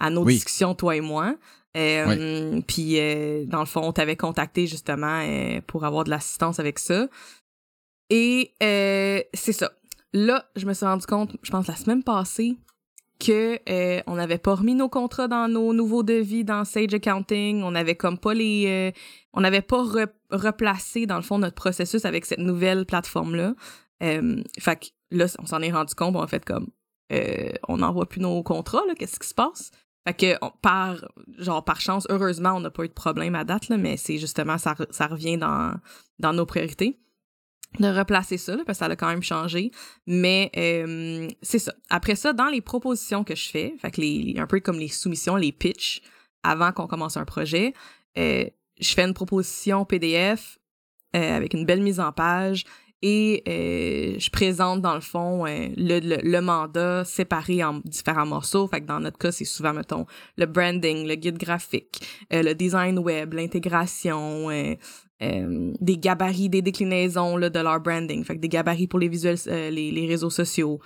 [0.00, 1.36] à nos discussions, toi et moi.
[1.76, 6.58] Euh, Puis, euh, dans le fond, on t'avait contacté justement euh, pour avoir de l'assistance
[6.58, 7.06] avec ça.
[8.08, 9.70] Et c'est ça.
[10.12, 12.56] Là, je me suis rendu compte, je pense la semaine passée,
[13.20, 13.60] que
[14.10, 17.62] on n'avait pas remis nos contrats dans nos nouveaux devis dans Sage Accounting.
[17.62, 18.92] On n'avait comme pas les,
[19.32, 19.84] on n'avait pas
[20.30, 23.54] replacé dans le fond notre processus avec cette nouvelle plateforme là.
[24.00, 26.66] fait que là, on s'en est rendu compte, on a fait comme,
[27.68, 28.82] on n'envoie plus nos contrats.
[28.98, 29.70] Qu'est-ce qui se passe?
[30.06, 30.96] Fait que par
[31.38, 34.18] genre par chance, heureusement, on n'a pas eu de problème à date, là, mais c'est
[34.18, 35.74] justement ça, ça revient dans,
[36.18, 36.98] dans nos priorités
[37.78, 39.70] de replacer ça, parce que ça a quand même changé.
[40.06, 41.72] Mais euh, c'est ça.
[41.88, 45.52] Après ça, dans les propositions que je fais, les, un peu comme les soumissions, les
[45.52, 46.02] pitchs,
[46.42, 47.74] avant qu'on commence un projet,
[48.18, 48.44] euh,
[48.80, 50.58] je fais une proposition PDF
[51.14, 52.64] euh, avec une belle mise en page
[53.02, 58.66] et euh, je présente dans le fond euh, le, le, mandat séparé en différents morceaux.
[58.68, 62.54] Fait que dans notre cas, c'est souvent, mettons, le branding, le guide graphique, euh, le
[62.54, 64.48] design web, l'intégration,
[65.20, 68.22] des gabarits, des déclinaisons là, de leur branding.
[68.24, 70.80] Fait que des gabarits pour les visuels, les, les réseaux sociaux,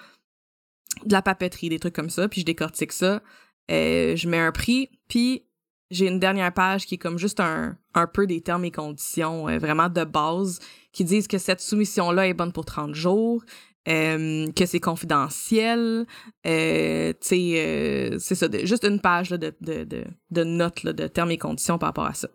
[1.04, 2.28] de la papeterie, des trucs comme ça.
[2.28, 3.22] Puis je décortique ça.
[3.68, 5.46] je mets un prix, puis
[5.90, 9.44] j'ai une dernière page qui est comme juste un, un peu des termes et conditions
[9.58, 10.60] vraiment de base
[10.92, 13.42] qui disent que cette soumission-là est bonne pour 30 jours,
[13.88, 16.06] euh, que c'est confidentiel.
[16.46, 21.38] Euh, euh, c'est ça, juste une page de, de, de, de notes de termes et
[21.38, 22.28] conditions par rapport à ça.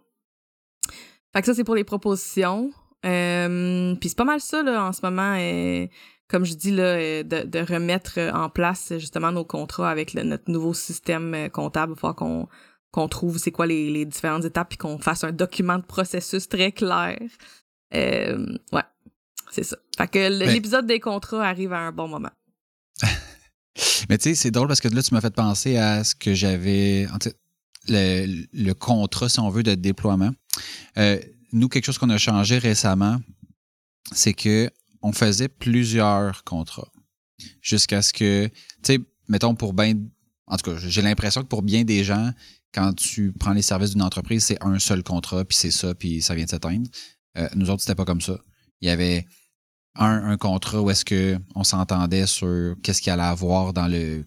[1.34, 2.72] Fait que ça, c'est pour les propositions.
[3.06, 5.88] Euh, Puis c'est pas mal ça, là, en ce moment, euh,
[6.28, 10.74] comme je dis, là, de, de, remettre en place justement nos contrats avec notre nouveau
[10.74, 11.94] système comptable.
[11.96, 12.48] Il faut qu'on
[12.92, 16.48] qu'on trouve c'est quoi les, les différentes étapes puis qu'on fasse un document de processus
[16.50, 17.18] très clair
[17.96, 18.84] euh, ouais,
[19.52, 19.78] c'est ça.
[19.98, 22.32] Fait que l'épisode des contrats arrive à un bon moment.
[24.10, 26.34] Mais tu sais, c'est drôle parce que là, tu m'as fait penser à ce que
[26.34, 27.08] j'avais.
[27.88, 30.32] Le, le, contrat, si on veut, de déploiement.
[30.98, 31.20] Euh,
[31.54, 33.20] nous, quelque chose qu'on a changé récemment,
[34.12, 34.70] c'est que
[35.02, 36.92] on faisait plusieurs contrats
[37.62, 39.94] jusqu'à ce que, tu sais, mettons pour bien,
[40.46, 42.32] en tout cas, j'ai l'impression que pour bien des gens,
[42.74, 46.22] quand tu prends les services d'une entreprise, c'est un seul contrat, puis c'est ça, puis
[46.22, 46.88] ça vient de s'éteindre.
[47.38, 48.38] Euh, nous autres, c'était pas comme ça.
[48.82, 49.26] Il y avait
[49.96, 54.26] un, contrat où est-ce que on s'entendait sur qu'est-ce qu'il allait avoir dans le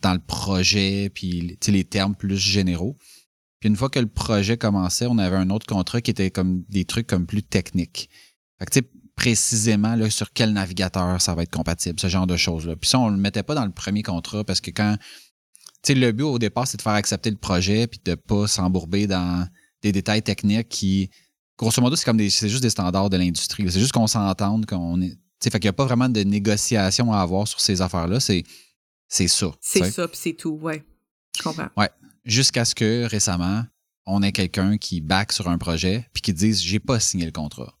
[0.00, 2.96] dans le projet, puis les termes plus généraux.
[3.60, 6.64] Puis une fois que le projet commençait, on avait un autre contrat qui était comme
[6.68, 8.10] des trucs comme plus techniques.
[8.58, 12.26] Fait que tu sais, précisément là, sur quel navigateur ça va être compatible, ce genre
[12.26, 12.74] de choses-là.
[12.74, 14.96] Puis ça, on le mettait pas dans le premier contrat parce que quand
[15.82, 19.06] sais, le but au départ, c'est de faire accepter le projet puis de pas s'embourber
[19.06, 19.46] dans
[19.82, 21.10] des détails techniques qui,
[21.58, 23.70] grosso modo, c'est comme des, c'est juste des standards de l'industrie.
[23.70, 26.20] C'est juste qu'on s'entende qu'on est, tu sais, fait qu'il n'y a pas vraiment de
[26.22, 28.20] négociation à avoir sur ces affaires-là.
[28.20, 28.44] C'est,
[29.08, 29.52] c'est ça.
[29.60, 30.84] C'est ça, puis c'est tout, ouais.
[31.36, 31.68] Je comprends.
[31.76, 31.90] Ouais.
[32.24, 33.64] Jusqu'à ce que récemment,
[34.06, 37.32] on ait quelqu'un qui back sur un projet puis qui dise j'ai pas signé le
[37.32, 37.74] contrat.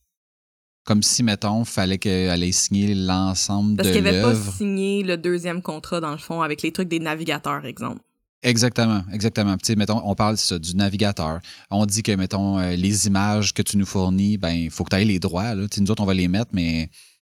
[0.84, 3.94] Comme si, mettons, fallait qu'elle ait signé l'ensemble de l'œuvre.
[3.94, 6.98] Parce qu'elle n'avait pas signé le deuxième contrat, dans le fond, avec les trucs des
[6.98, 8.00] navigateurs, exemple.
[8.42, 9.56] Exactement, exactement.
[9.56, 11.38] Tu sais, mettons, on parle ça, du navigateur.
[11.70, 14.90] On dit que, mettons, euh, les images que tu nous fournis, ben, il faut que
[14.90, 15.54] tu aies les droits.
[15.54, 15.68] Là.
[15.68, 16.90] Tu sais, nous autres, on va les mettre, mais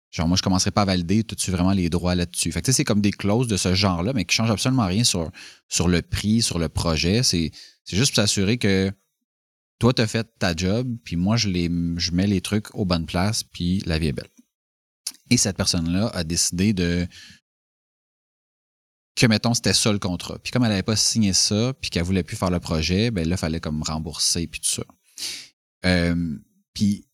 [0.10, 2.52] genre, moi, je commencerai pas à valider, as-tu vraiment les droits là-dessus?
[2.52, 4.88] Fait que, tu sais, c'est comme des clauses de ce genre-là, mais qui changent absolument
[4.88, 5.30] rien sur,
[5.70, 7.22] sur le prix, sur le projet.
[7.22, 7.52] C'est
[7.88, 8.92] juste pour s'assurer que
[9.80, 12.86] toi, tu as fait ta job, puis moi, je, les, je mets les trucs aux
[12.86, 14.30] bonnes places, puis la vie est belle.
[15.30, 17.08] Et cette personne-là a décidé de
[19.16, 20.38] que, mettons, c'était ça le contrat.
[20.40, 23.28] Puis comme elle n'avait pas signé ça, puis qu'elle voulait plus faire le projet, ben
[23.28, 24.84] là, il fallait comme rembourser, puis tout ça.
[25.86, 26.38] Euh,
[26.74, 27.08] puis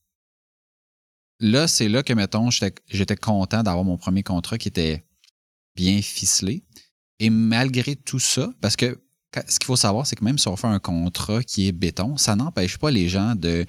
[1.40, 5.06] là, c'est là que, mettons, j'étais content d'avoir mon premier contrat qui était
[5.76, 6.64] bien ficelé.
[7.20, 9.00] Et malgré tout ça, parce que
[9.48, 12.18] ce qu'il faut savoir, c'est que même si on fait un contrat qui est béton,
[12.18, 13.66] ça n'empêche pas les gens de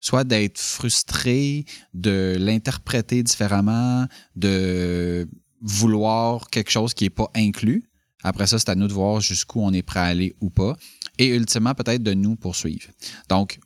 [0.00, 5.28] soit d'être frustrés, de l'interpréter différemment, de
[5.60, 7.88] vouloir quelque chose qui n'est pas inclus.
[8.22, 10.76] Après ça, c'est à nous de voir jusqu'où on est prêt à aller ou pas.
[11.18, 12.88] Et ultimement, peut-être de nous poursuivre.
[13.28, 13.58] Donc,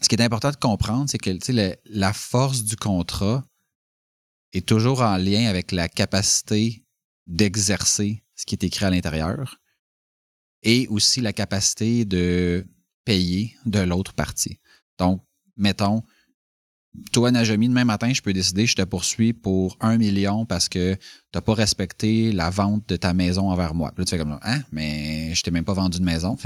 [0.00, 1.30] ce qui est important de comprendre, c'est que
[1.86, 3.44] la force du contrat
[4.52, 6.84] est toujours en lien avec la capacité
[7.26, 9.61] d'exercer ce qui est écrit à l'intérieur
[10.62, 12.66] et aussi la capacité de
[13.04, 14.58] payer de l'autre partie.
[14.98, 15.22] Donc,
[15.56, 16.02] mettons,
[17.10, 20.94] toi, Najami, demain matin, je peux décider, je te poursuis pour un million parce que
[20.94, 21.00] tu
[21.34, 23.92] n'as pas respecté la vente de ta maison envers moi.
[23.92, 26.36] Puis là, tu fais comme, hein, mais je t'ai même pas vendu de maison.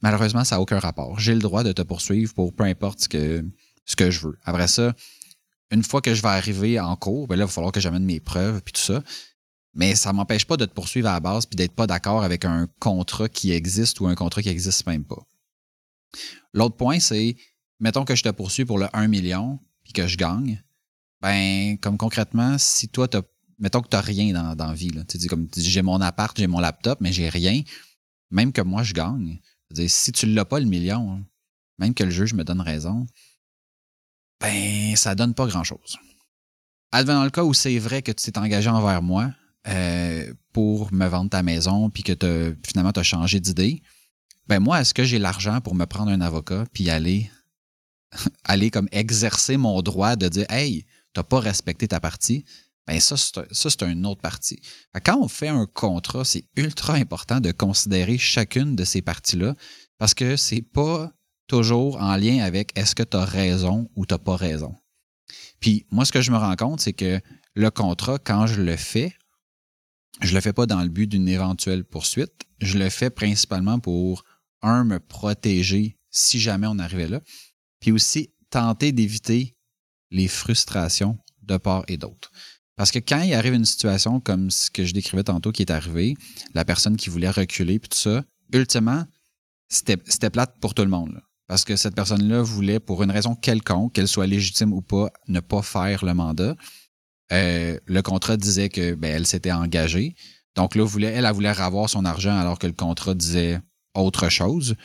[0.00, 1.18] Malheureusement, ça n'a aucun rapport.
[1.18, 3.44] J'ai le droit de te poursuivre pour peu importe ce que,
[3.84, 4.38] ce que je veux.
[4.44, 4.94] Après ça,
[5.72, 8.04] une fois que je vais arriver en cours, ben là, il va falloir que j'amène
[8.04, 9.02] mes preuves puis tout ça.
[9.74, 12.44] Mais ça m'empêche pas de te poursuivre à la base puis d'être pas d'accord avec
[12.44, 15.26] un contrat qui existe ou un contrat qui existe même pas.
[16.52, 17.36] L'autre point, c'est,
[17.80, 20.62] mettons que je te poursuis pour le 1 million puis que je gagne.
[21.20, 23.22] Ben, comme concrètement, si toi, t'as,
[23.58, 26.46] mettons que tu n'as rien dans, la vie, tu dis comme j'ai mon appart, j'ai
[26.46, 27.62] mon laptop, mais j'ai rien,
[28.30, 29.40] même que moi, je gagne.
[29.88, 31.24] si tu l'as pas le million, hein,
[31.78, 33.06] même que le juge me donne raison,
[34.40, 35.98] ben, ça donne pas grand-chose.
[36.92, 39.32] Advenant le cas où c'est vrai que tu t'es engagé envers moi,
[39.68, 43.82] euh, pour me vendre ta maison puis que finalement tu as changé d'idée,
[44.46, 47.30] ben moi, est-ce que j'ai l'argent pour me prendre un avocat puis aller,
[48.44, 52.44] aller comme exercer mon droit de dire Hey, t'as pas respecté ta partie?
[52.86, 54.60] Ben ça, c'est une autre partie.
[55.04, 59.54] Quand on fait un contrat, c'est ultra important de considérer chacune de ces parties-là
[59.96, 61.10] parce que c'est pas
[61.46, 64.74] toujours en lien avec est-ce que tu as raison ou tu pas raison.
[65.60, 67.20] Puis moi, ce que je me rends compte, c'est que
[67.54, 69.14] le contrat, quand je le fais,
[70.20, 72.32] je le fais pas dans le but d'une éventuelle poursuite.
[72.60, 74.24] Je le fais principalement pour,
[74.62, 77.20] un, me protéger si jamais on arrivait là,
[77.80, 79.56] puis aussi tenter d'éviter
[80.10, 82.30] les frustrations de part et d'autre.
[82.76, 85.70] Parce que quand il arrive une situation comme ce que je décrivais tantôt qui est
[85.70, 86.16] arrivé,
[86.54, 89.04] la personne qui voulait reculer, puis tout ça, ultimement,
[89.68, 91.20] c'était plate pour tout le monde.
[91.46, 95.40] Parce que cette personne-là voulait, pour une raison quelconque, qu'elle soit légitime ou pas, ne
[95.40, 96.56] pas faire le mandat.
[97.32, 100.14] Euh, le contrat disait que ben, elle s'était engagée.
[100.56, 103.60] Donc là, elle, elle voulait avoir son argent alors que le contrat disait
[103.94, 104.76] autre chose.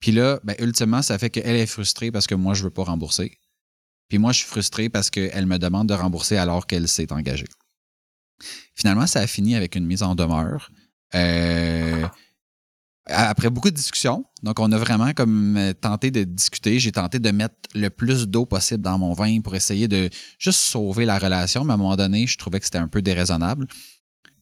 [0.00, 2.84] Puis là, ben, ultimement, ça fait qu'elle est frustrée parce que moi, je veux pas
[2.84, 3.38] rembourser.
[4.08, 7.48] Puis moi, je suis frustré parce qu'elle me demande de rembourser alors qu'elle s'est engagée.
[8.74, 10.70] Finalement, ça a fini avec une mise en demeure.
[11.14, 12.06] Euh,
[13.08, 16.78] après beaucoup de discussions, donc on a vraiment comme euh, tenté de discuter.
[16.78, 20.60] J'ai tenté de mettre le plus d'eau possible dans mon vin pour essayer de juste
[20.60, 23.66] sauver la relation, mais à un moment donné, je trouvais que c'était un peu déraisonnable.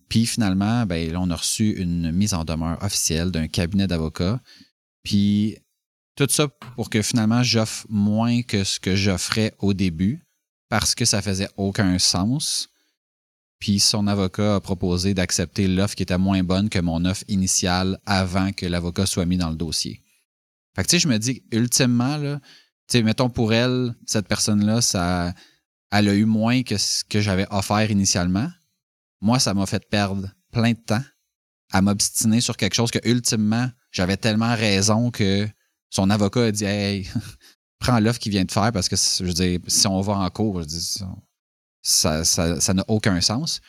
[0.08, 4.40] Puis finalement, ben, on a reçu une mise en demeure officielle d'un cabinet d'avocats.
[5.02, 5.56] Puis
[6.16, 10.22] tout ça pour que finalement j'offre moins que ce que j'offrais au début.
[10.68, 12.68] parce que ça faisait aucun sens.
[13.58, 17.98] Puis son avocat a proposé d'accepter l'offre qui était moins bonne que mon offre initiale
[18.04, 20.02] avant que l'avocat soit mis dans le dossier.
[20.74, 22.38] Fait que tu sais, je me dis, ultimement, là,
[22.88, 25.32] tu sais, mettons pour elle, cette personne-là, ça,
[25.90, 28.48] elle a eu moins que ce que j'avais offert initialement.
[29.22, 31.02] Moi, ça m'a fait perdre plein de temps
[31.72, 35.48] à m'obstiner sur quelque chose que, ultimement, j'avais tellement raison que
[35.88, 37.08] son avocat a dit, hey,
[37.78, 40.30] prends l'offre qu'il vient de faire parce que, je veux dire, si on va en
[40.30, 40.98] cours, je dis,
[41.86, 42.24] ça n'a
[42.60, 43.60] ça, n'a aucun sens.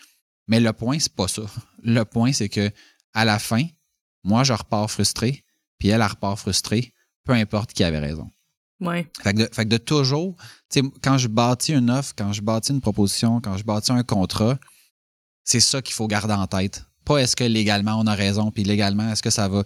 [0.47, 1.43] Mais le point, c'est pas ça.
[1.83, 2.71] Le point, c'est que
[3.13, 3.63] à la fin,
[4.23, 5.43] moi, je repars frustré,
[5.77, 6.93] puis elle, elle repart frustrée,
[7.25, 8.29] peu importe qui avait raison.
[8.79, 9.09] Ouais.
[9.21, 10.35] Fait que de, fait que de toujours,
[11.01, 14.57] quand je bâtis une offre, quand je bâtis une proposition, quand je bâtis un contrat,
[15.43, 16.85] c'est ça qu'il faut garder en tête.
[17.05, 19.63] Pas est-ce que légalement on a raison, puis légalement, est-ce que ça va.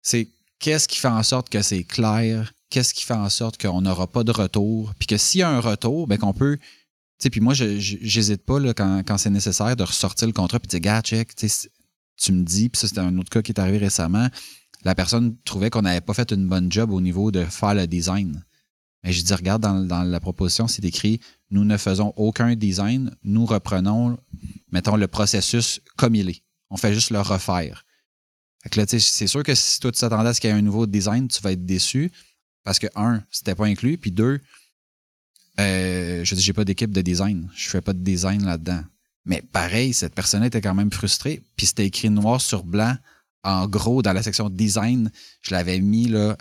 [0.00, 0.28] C'est
[0.58, 4.06] qu'est-ce qui fait en sorte que c'est clair, qu'est-ce qui fait en sorte qu'on n'aura
[4.06, 6.58] pas de retour, puis que s'il y a un retour, ben qu'on peut.
[7.22, 10.80] Sais, puis moi, j'hésite pas quand, c'est nécessaire de ressortir le contrat, puis de dire,
[10.80, 14.28] gars, check, tu me dis, puis ça, c'était un autre cas qui est arrivé récemment
[14.84, 17.86] la personne trouvait qu'on n'avait pas fait une bonne job au niveau de faire le
[17.86, 18.44] design.
[19.04, 21.20] Mais je dis, regarde, dans, la proposition, c'est écrit
[21.50, 24.18] Nous ne faisons aucun design, nous reprenons,
[24.70, 26.42] mettons, le processus comme il est.
[26.70, 27.84] On fait juste le refaire.
[28.72, 31.28] c'est sûr que si toi tu t'attendais à ce qu'il y ait un nouveau design,
[31.28, 32.10] tu vas être déçu.
[32.64, 34.40] Parce que, un, c'était pas inclus, puis deux,
[35.60, 37.48] euh, je dis, j'ai pas d'équipe de design.
[37.54, 38.82] Je fais pas de design là-dedans.
[39.24, 42.96] Mais pareil, cette personne était quand même frustrée, puis c'était écrit noir sur blanc
[43.44, 45.10] en gros, dans la section design,
[45.42, 46.36] je l'avais mis là.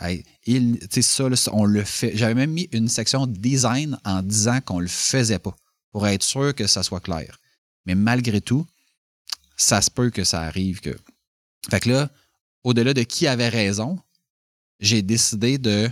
[0.45, 2.15] Tu ça, on le fait.
[2.15, 5.55] J'avais même mis une section design en disant qu'on le faisait pas
[5.91, 7.39] pour être sûr que ça soit clair.
[7.85, 8.67] Mais malgré tout,
[9.57, 10.95] ça se peut que ça arrive que.
[11.69, 12.09] Fait que là,
[12.63, 13.99] au-delà de qui avait raison,
[14.79, 15.89] j'ai décidé de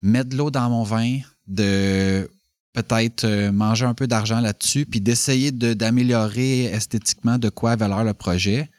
[0.00, 1.18] mettre de l'eau dans mon vin,
[1.50, 2.30] de
[2.72, 8.04] peut-être euh, manger un peu d'argent là-dessus, puis d'essayer d'améliorer esthétiquement de quoi avait l'air
[8.04, 8.70] le projet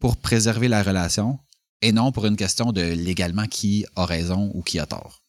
[0.00, 1.38] pour préserver la relation
[1.80, 5.22] et non pour une question de légalement qui a raison ou qui a tort.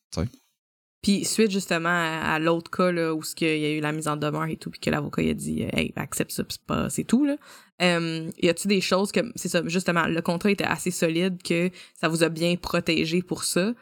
[1.02, 4.18] Puis suite justement à, l'autre cas là, où il y a eu la mise en
[4.18, 6.44] demeure et tout, puis que l'avocat a dit Hey, accepte ça,
[6.90, 7.26] c'est tout.
[7.26, 7.38] Là.
[7.82, 11.72] Euh, y a-tu des choses que c'est ça, justement, le contrat était assez solide que
[11.94, 13.74] ça vous a bien protégé pour ça?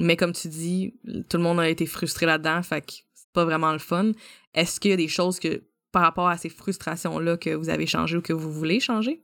[0.00, 0.94] Mais comme tu dis,
[1.28, 4.12] tout le monde a été frustré là-dedans, fait que c'est pas vraiment le fun.
[4.54, 7.86] Est-ce qu'il y a des choses que par rapport à ces frustrations-là que vous avez
[7.86, 9.22] changé ou que vous voulez changer?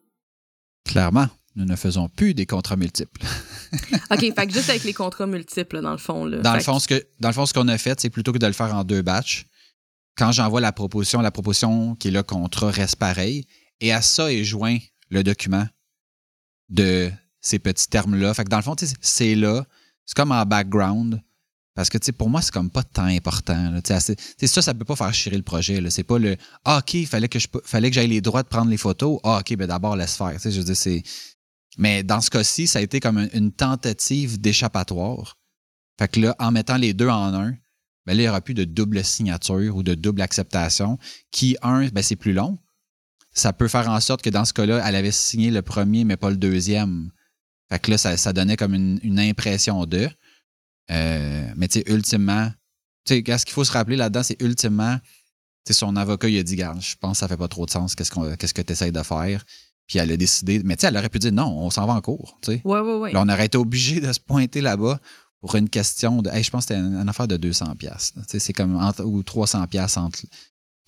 [0.85, 3.25] Clairement, nous ne faisons plus des contrats multiples.
[4.11, 6.25] OK, fait que juste avec les contrats multiples, dans le fond.
[6.25, 8.33] Là, dans, le fond ce que, dans le fond, ce qu'on a fait, c'est plutôt
[8.33, 9.47] que de le faire en deux batchs,
[10.17, 13.47] quand j'envoie la proposition, la proposition qui est le contrat reste pareil,
[13.81, 14.79] et à ça est joint
[15.11, 15.67] le document
[16.69, 17.11] de
[17.41, 18.35] ces petits termes-là.
[18.35, 19.65] Fait que dans le fond, c'est là,
[20.07, 21.21] c'est comme en background,
[21.77, 23.71] parce que, tu sais, pour moi, c'est comme pas tant important.
[23.71, 23.81] Là.
[23.85, 25.79] ça, ça peut pas faire chier le projet.
[25.91, 28.49] C'est pas le Ah, OK, il fallait que je fallait que j'aille les droits de
[28.49, 29.21] prendre les photos.
[29.23, 30.39] Ah, OK, ben d'abord, laisse faire.
[30.43, 31.03] je veux c'est.
[31.77, 35.37] Mais dans ce cas-ci, ça a été comme une tentative d'échappatoire.
[35.99, 37.55] Fait que là, en mettant les deux en un,
[38.07, 40.99] ben là, il n'y aura plus de double signature ou de double acceptation,
[41.31, 42.59] qui, un, ben, c'est plus long.
[43.33, 46.17] Ça peut faire en sorte que dans ce cas-là, elle avait signé le premier, mais
[46.17, 47.11] pas le deuxième.
[47.71, 50.09] Fait que là, ça, donnait comme une, une impression d'eux.
[50.91, 52.51] Euh, mais tu sais, ultimement,
[53.05, 54.97] tu sais, ce qu'il faut se rappeler là-dedans, c'est ultimement,
[55.65, 57.67] tu sais, son avocat, il a dit, garde, je pense que ça fait pas trop
[57.67, 59.45] de sens, qu'est-ce, qu'on, qu'est-ce que tu essaies de faire?
[59.87, 61.95] Puis elle a décidé, mais tu sais, elle aurait pu dire non, on s'en va
[61.95, 62.63] en cours, tu sais.
[62.65, 63.13] Ouais, ouais, ouais.
[63.13, 65.01] Là, on aurait été obligé de se pointer là-bas
[65.41, 68.13] pour une question de, hey, je pense que c'était une, affaire de 200 pièces.
[68.15, 70.21] Tu sais, c'est comme, entre, ou 300 pièces entre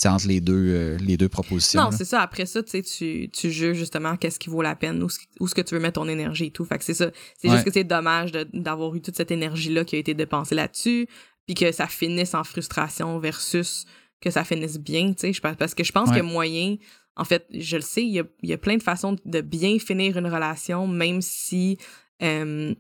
[0.06, 1.82] entre les deux, euh, les deux propositions.
[1.82, 2.20] Non, c'est ça.
[2.20, 5.74] Après ça, tu, tu juges justement qu'est-ce qui vaut la peine, où, est-ce que tu
[5.74, 6.64] veux mettre ton énergie et tout.
[6.64, 7.10] Fait que c'est ça.
[7.36, 11.08] C'est juste que c'est dommage d'avoir eu toute cette énergie-là qui a été dépensée là-dessus,
[11.46, 13.86] puis que ça finisse en frustration versus
[14.20, 15.40] que ça finisse bien, tu sais.
[15.40, 16.76] Parce que je pense a moyen,
[17.16, 19.78] en fait, je le sais, il y a, y a, plein de façons de bien
[19.78, 21.78] finir une relation, même si
[22.22, 22.74] euh,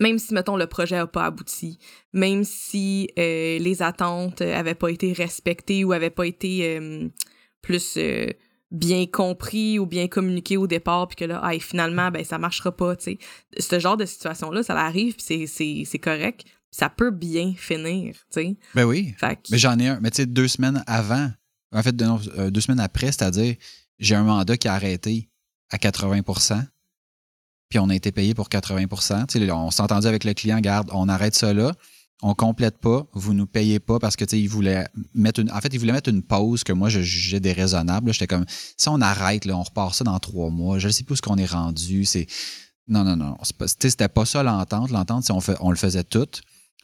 [0.00, 1.78] même si, mettons, le projet n'a pas abouti,
[2.12, 7.08] même si euh, les attentes n'avaient pas été respectées ou n'avaient pas été euh,
[7.62, 8.28] plus euh,
[8.70, 12.76] bien compris ou bien communiquées au départ, puis que là, ah, finalement, ben, ça marchera
[12.76, 13.18] pas, tu sais.
[13.58, 16.44] Ce genre de situation-là, ça arrive, puis c'est correct.
[16.70, 18.56] Ça peut bien finir, tu sais.
[18.74, 19.14] Ben oui.
[19.50, 20.00] Mais j'en ai un.
[20.00, 21.30] Mais tu sais, deux semaines avant,
[21.72, 23.54] en fait, deux, deux semaines après, c'est-à-dire,
[24.00, 25.28] j'ai un mandat qui a arrêté
[25.70, 26.22] à 80
[27.74, 31.08] puis on a été payé pour 80% On s'est entendu avec le client, garde, on
[31.08, 31.72] arrête ça là,
[32.22, 35.50] on complète pas, vous nous payez pas parce que il voulait mettre une.
[35.90, 38.12] Mettre une pause que moi je jugeais déraisonnable.
[38.12, 38.44] J'étais comme
[38.76, 41.22] si on arrête, on repart ça dans trois mois, je ne sais plus où ce
[41.22, 42.04] qu'on est rendu.
[42.04, 42.28] C'est.
[42.86, 43.36] Non, non, non.
[43.66, 44.92] C'était pas ça l'entente.
[44.92, 46.28] L'entente, c'est on, on le faisait tout.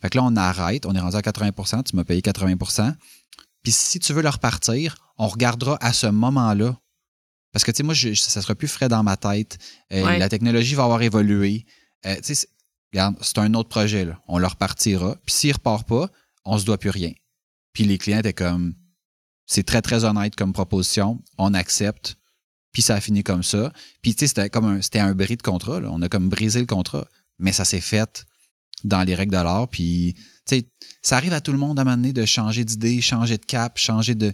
[0.02, 2.94] Fait que là, on arrête, on est rendu à 80% tu m'as payé 80%
[3.62, 6.76] Puis si tu veux le repartir, on regardera à ce moment-là.
[7.52, 9.58] Parce que, tu sais, moi, je, ça sera plus frais dans ma tête.
[9.92, 11.66] Euh, la technologie va avoir évolué.
[12.06, 12.48] Euh, tu sais,
[12.92, 14.20] regarde, c'est un autre projet, là.
[14.28, 15.16] On le repartira.
[15.26, 16.08] Puis s'il repart pas,
[16.44, 17.12] on se doit plus rien.
[17.72, 18.74] Puis les clients étaient comme,
[19.46, 21.20] c'est très, très honnête comme proposition.
[21.38, 22.16] On accepte.
[22.72, 23.72] Puis ça a fini comme ça.
[24.00, 25.80] Puis, tu sais, c'était comme un, c'était un bris de contrat.
[25.80, 25.88] Là.
[25.90, 27.08] On a comme brisé le contrat.
[27.38, 28.24] Mais ça s'est fait
[28.84, 29.68] dans les règles de l'art.
[29.68, 30.14] Puis,
[30.46, 30.70] tu sais,
[31.02, 33.44] ça arrive à tout le monde à un moment donné de changer d'idée, changer de
[33.44, 34.32] cap, changer de.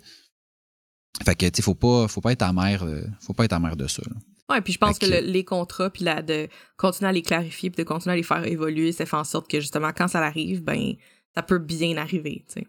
[1.25, 3.77] Fait que, tu sais, faut pas, faut pas être amer, euh, faut pas être amer
[3.77, 4.03] de ça.
[4.07, 4.17] Là.
[4.49, 7.83] Ouais, puis je pense que, les contrats, puis là, de continuer à les clarifier, puis
[7.83, 10.63] de continuer à les faire évoluer, ça fait en sorte que justement, quand ça arrive,
[10.63, 10.95] ben,
[11.35, 12.67] ça peut bien arriver, tu sais.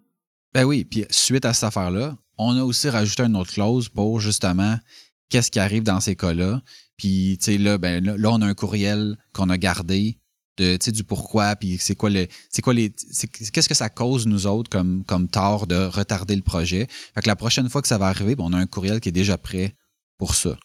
[0.53, 4.19] Ben oui, puis suite à cette affaire-là, on a aussi rajouté une autre clause pour
[4.19, 4.77] justement
[5.29, 6.61] qu'est-ce qui arrive dans ces cas-là.
[6.97, 10.17] Puis, tu sais, là, ben, là, on a un courriel qu'on a gardé
[10.57, 14.47] de, du pourquoi, puis c'est quoi le, c'est quoi les, qu'est-ce que ça cause nous
[14.47, 16.87] autres comme, comme tort de retarder le projet?
[17.15, 19.09] Fait que la prochaine fois que ça va arriver, ben, on a un courriel qui
[19.09, 19.75] est déjà prêt
[20.17, 20.57] pour ça.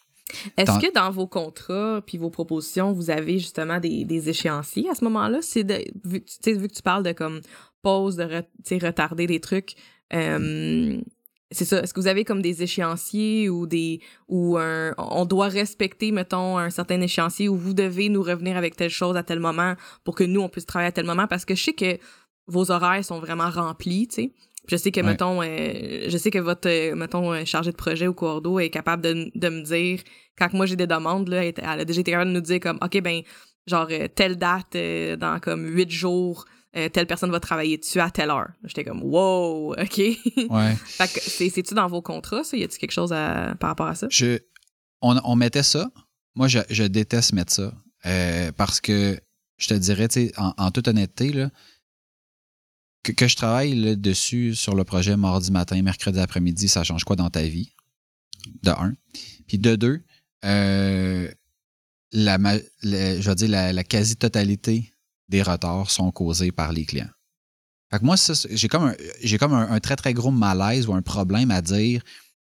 [0.57, 4.95] Est-ce que dans vos contrats puis vos propositions, vous avez justement des, des échéanciers à
[4.95, 5.39] ce moment-là?
[5.41, 5.63] C'est
[6.03, 7.41] vu, vu que tu parles de comme
[7.81, 9.75] pause, de retarder des trucs,
[10.13, 10.99] euh,
[11.53, 11.79] c'est ça.
[11.81, 16.57] Est-ce que vous avez comme des échéanciers ou des ou un on doit respecter mettons
[16.57, 20.15] un certain échéancier où vous devez nous revenir avec telle chose à tel moment pour
[20.15, 21.27] que nous on puisse travailler à tel moment?
[21.27, 21.97] Parce que je sais que
[22.47, 24.33] vos horaires sont vraiment remplis, tu sais.
[24.67, 28.07] Je sais que mettons euh, je sais que votre euh, mettons euh, chargé de projet
[28.07, 29.99] ou cordo est capable de, de me dire
[30.37, 32.77] quand moi j'ai des demandes là elle a déjà été capable de nous dire comme
[32.81, 33.23] OK ben
[33.67, 34.77] genre telle date
[35.19, 36.45] dans comme huit jours
[36.75, 38.49] euh, telle personne va travailler dessus à telle heure.
[38.63, 39.97] J'étais comme, wow, OK.
[40.49, 40.75] Ouais.
[40.75, 42.57] fait que c'est-tu dans vos contrats, ça?
[42.57, 44.07] Y a-t-il quelque chose par rapport à ça?
[44.09, 44.39] Je,
[45.01, 45.91] on, mettait ça.
[46.35, 47.73] Moi, je, déteste mettre ça.
[48.05, 49.19] Euh, parce que
[49.57, 51.51] je te dirais, tu sais, en, toute honnêteté, là,
[53.03, 57.29] que, je travaille dessus sur le projet mardi matin, mercredi après-midi, ça change quoi dans
[57.29, 57.75] ta vie?
[58.63, 58.95] De un.
[59.47, 60.03] Puis de deux,
[60.43, 61.29] euh,
[62.11, 62.37] la,
[62.81, 64.92] je veux dire, la quasi-totalité
[65.29, 67.09] des retards sont causés par les clients.
[67.91, 68.15] Fait que moi,
[68.49, 72.01] j'ai comme, un, comme un, très, très gros malaise ou un problème à dire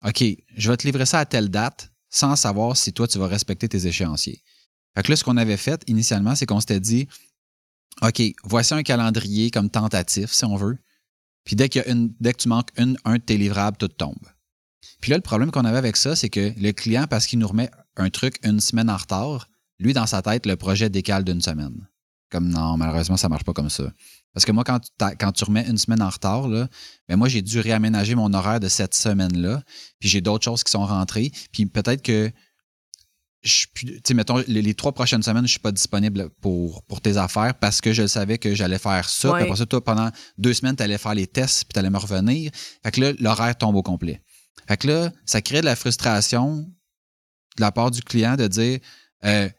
[0.05, 0.23] OK,
[0.55, 3.67] je vais te livrer ça à telle date sans savoir si toi, tu vas respecter
[3.67, 4.43] tes échéanciers.
[4.95, 7.07] Fait que là, ce qu'on avait fait initialement, c'est qu'on s'était dit
[8.01, 10.77] OK, voici un calendrier comme tentatif, si on veut.
[11.45, 13.77] Puis dès, qu'il y a une, dès que tu manques une, un de tes livrables,
[13.77, 14.27] tout tombe.
[15.01, 17.47] Puis là, le problème qu'on avait avec ça, c'est que le client, parce qu'il nous
[17.47, 19.49] remet un truc une semaine en retard,
[19.79, 21.87] lui, dans sa tête, le projet décale d'une semaine.
[22.33, 23.83] Comme non, malheureusement, ça marche pas comme ça.
[24.33, 24.79] Parce que moi, quand,
[25.19, 26.67] quand tu remets une semaine en retard, là,
[27.07, 29.61] ben moi, j'ai dû réaménager mon horaire de cette semaine-là.
[29.99, 31.31] Puis j'ai d'autres choses qui sont rentrées.
[31.51, 32.31] Puis peut-être que
[33.43, 33.67] je
[34.15, 37.93] mettons, les, trois prochaines semaines, je suis pas disponible pour, pour tes affaires parce que
[37.93, 39.31] je savais que j'allais faire ça.
[39.33, 40.09] Puis après ça, toi, pendant
[40.39, 42.49] deux semaines, tu allais faire les tests puis tu allais me revenir.
[42.83, 44.23] Fait que là, l'horaire tombe au complet.
[44.67, 46.65] Fait que là, ça crée de la frustration
[47.57, 48.79] de la part du client de dire
[49.23, 49.49] euh,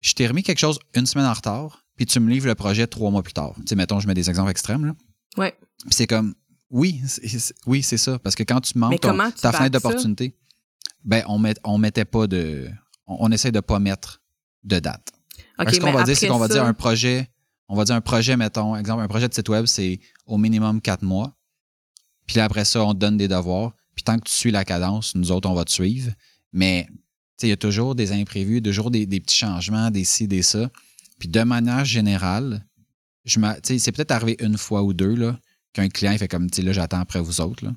[0.00, 2.86] je t'ai remis quelque chose une semaine en retard puis tu me livres le projet
[2.86, 3.52] trois mois plus tard.
[3.56, 4.86] Tu sais, mettons, je mets des exemples extrêmes.
[4.86, 4.94] Là.
[5.36, 5.54] Ouais.
[5.80, 6.34] Puis c'est comme,
[6.70, 8.18] oui, c'est, oui, c'est ça.
[8.18, 10.34] Parce que quand tu manques ta fenêtre d'opportunité,
[11.04, 12.70] ben, on, met, on mettait pas de.
[13.06, 14.22] On, on essaie de pas mettre
[14.64, 15.12] de date.
[15.58, 17.28] ce qu'on va dire, c'est qu'on va dire un projet,
[17.68, 20.80] on va dire un projet, mettons, exemple, un projet de site web, c'est au minimum
[20.80, 21.36] quatre mois.
[22.24, 23.74] Puis là, après ça, on te donne des devoirs.
[23.94, 26.12] Puis tant que tu suis la cadence, nous autres, on va te suivre.
[26.54, 26.88] Mais
[27.42, 30.70] il y a toujours des imprévus, toujours des, des petits changements, des ci, des ça.
[31.20, 32.66] Puis de manière générale,
[33.24, 35.38] c'est peut-être arrivé une fois ou deux là,
[35.72, 37.64] qu'un client fait comme, là, j'attends après vous autres.
[37.64, 37.72] Là.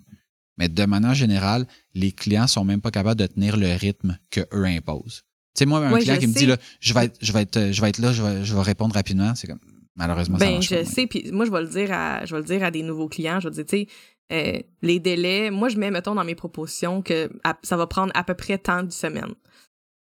[0.58, 4.66] Mais de manière générale, les clients sont même pas capables de tenir le rythme qu'eux
[4.66, 5.24] imposent.
[5.56, 7.72] Tu sais, moi, un client qui me dit, là, je vais être, je vais être,
[7.72, 9.60] je vais être là, je vais, je vais répondre rapidement, c'est comme,
[9.96, 12.48] malheureusement, ben, ça je sais, puis moi, je vais le dire à, je vais le
[12.48, 13.88] dire à des nouveaux clients, je vais dire, tu sais,
[14.32, 17.30] euh, les délais, moi, je mets, mettons, dans mes propositions que
[17.62, 19.36] ça va prendre à peu près tant de semaines.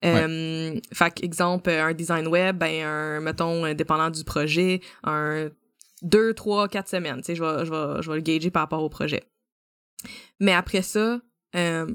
[0.04, 5.50] Euh, fait exemple, un design web, ben, un, mettons, dépendant du projet, un
[6.02, 7.18] deux, trois, quatre semaines.
[7.18, 9.22] Tu sais, je vais, je, vais, je vais le gager par rapport au projet.
[10.40, 11.20] Mais après ça,
[11.54, 11.86] euh,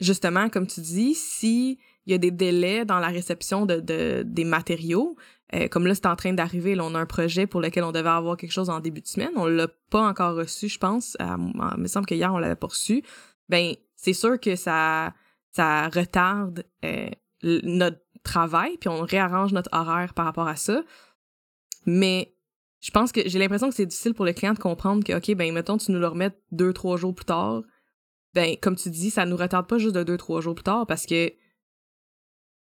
[0.00, 4.24] justement, comme tu dis, si il y a des délais dans la réception de, de
[4.26, 5.16] des matériaux,
[5.54, 7.92] euh, comme là, c'est en train d'arriver, là, on a un projet pour lequel on
[7.92, 9.30] devait avoir quelque chose en début de semaine.
[9.36, 11.16] On l'a pas encore reçu, je pense.
[11.20, 13.02] il me semble que hier, on l'avait pas reçu.
[13.48, 15.12] Ben, c'est sûr que ça,
[15.52, 17.10] ça retarde euh,
[17.42, 20.82] notre travail, puis on réarrange notre horaire par rapport à ça.
[21.86, 22.34] Mais
[22.80, 25.34] je pense que j'ai l'impression que c'est difficile pour le client de comprendre que, OK,
[25.36, 27.62] ben, mettons, tu nous le remets deux, trois jours plus tard.
[28.34, 30.86] Ben, comme tu dis, ça nous retarde pas juste de deux, trois jours plus tard
[30.86, 31.32] parce que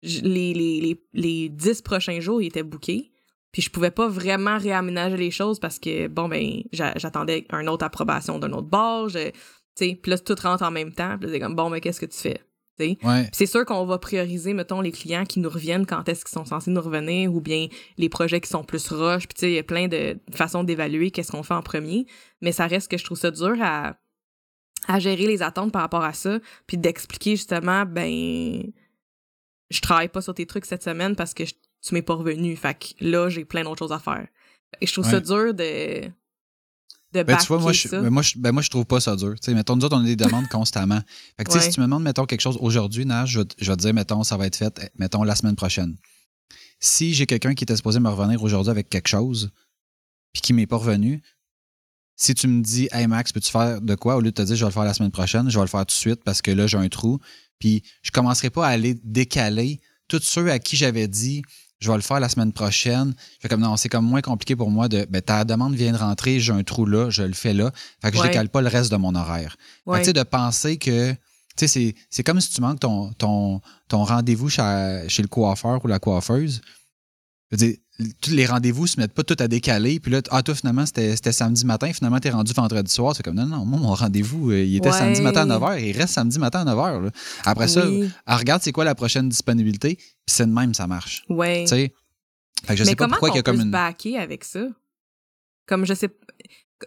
[0.02, 3.12] les, les, les, les dix prochains jours, ils étaient bookés.
[3.52, 7.86] Puis je pouvais pas vraiment réaménager les choses parce que, bon, ben, j'attendais une autre
[7.86, 9.10] approbation d'un autre bord.
[9.10, 9.32] Je,
[9.76, 11.18] puis là, tout rentre en même temps.
[11.18, 12.42] Puis c'est comme, bon, mais qu'est-ce que tu fais?
[13.32, 16.46] C'est sûr qu'on va prioriser, mettons, les clients qui nous reviennent quand est-ce qu'ils sont
[16.46, 17.68] censés nous revenir ou bien
[17.98, 19.28] les projets qui sont plus rush.
[19.28, 22.06] Puis, tu sais, il y a plein de façons d'évaluer qu'est-ce qu'on fait en premier.
[22.42, 23.96] Mais ça reste que je trouve ça dur à,
[24.88, 26.40] à gérer les attentes par rapport à ça.
[26.68, 28.64] Puis d'expliquer justement, ben,
[29.70, 32.56] je travaille pas sur tes trucs cette semaine parce que tu m'es pas revenu.
[32.56, 34.28] Fait que là, j'ai plein d'autres choses à faire.
[34.82, 36.10] Et je trouve ça dur de
[37.14, 39.16] de ben, tu vois, moi, je, ben, moi, je, ben, moi, je trouve pas ça
[39.16, 39.36] dur.
[39.42, 41.02] sais mettons, nous autres, on a des demandes constamment.
[41.38, 43.82] Fait que, si tu me demandes, mettons, quelque chose aujourd'hui, Nage, je, je, vais te
[43.82, 45.96] dire, mettons, ça va être fait, mettons, la semaine prochaine.
[46.80, 49.52] Si j'ai quelqu'un qui était supposé me revenir aujourd'hui avec quelque chose,
[50.34, 51.22] puis qui m'est pas revenu,
[52.16, 54.56] si tu me dis, hey Max, peux-tu faire de quoi, au lieu de te dire,
[54.56, 56.42] je vais le faire la semaine prochaine, je vais le faire tout de suite parce
[56.42, 57.20] que là, j'ai un trou.
[57.60, 61.44] Puis, je commencerai pas à aller décaler tous ceux à qui j'avais dit,
[61.80, 63.14] je vais le faire la semaine prochaine.
[63.40, 65.98] Fait comme non, c'est comme moins compliqué pour moi de ben, ta demande vient de
[65.98, 67.72] rentrer, j'ai un trou là, je le fais là.
[68.02, 69.56] Fait que je décale pas le reste de mon horaire.
[69.88, 71.14] tu sais, de penser que
[71.58, 75.84] tu sais, c'est comme si tu manques ton, ton, ton rendez-vous chez, chez, le coiffeur
[75.84, 76.62] ou la coiffeuse.
[77.52, 77.78] Je veux dire,
[78.22, 80.00] tous les rendez-vous se mettent pas tout à décaler.
[80.00, 81.92] Puis là, ah, toi, finalement, c'était samedi matin.
[81.92, 83.16] Finalement, tu es rendu vendredi soir.
[83.16, 85.82] C'est comme, non, non, moi, mon rendez-vous, euh, il était samedi matin à 9h.
[85.84, 87.12] Il reste samedi matin à 9h.
[87.46, 87.86] Après ça,
[88.28, 89.96] regarde, c'est quoi la prochaine disponibilité?
[89.96, 91.26] Puis c'est de même, ça marche.
[91.30, 91.64] Oui.
[91.64, 91.94] Tu sais,
[92.70, 93.72] je Mais sais pas pourquoi il y a comme une.
[93.72, 94.68] backer avec ça?
[95.66, 96.10] Comme je sais.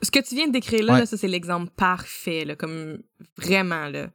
[0.02, 2.46] Ce que tu viens de décrire là, ça, c'est l'exemple parfait.
[2.46, 2.98] Là, comme
[3.36, 4.08] vraiment, là.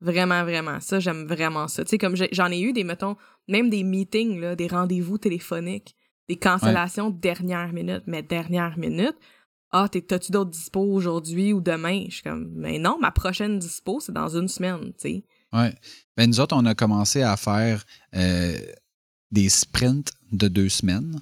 [0.00, 0.80] Vraiment, vraiment.
[0.80, 1.84] Ça, j'aime vraiment ça.
[1.84, 3.16] Tu sais, comme j'en ai eu des, mettons,
[3.48, 5.94] même des meetings, là, des rendez-vous téléphoniques
[6.30, 9.16] des cancellations dernière minute, mais dernière minute.
[9.72, 12.04] Ah, t'as-tu d'autres dispo aujourd'hui ou demain?
[12.08, 15.24] Je suis comme, mais non, ma prochaine dispo, c'est dans une semaine, tu sais.
[15.52, 15.66] Oui.
[16.16, 18.56] Ben, nous autres, on a commencé à faire euh,
[19.32, 21.20] des sprints de deux semaines.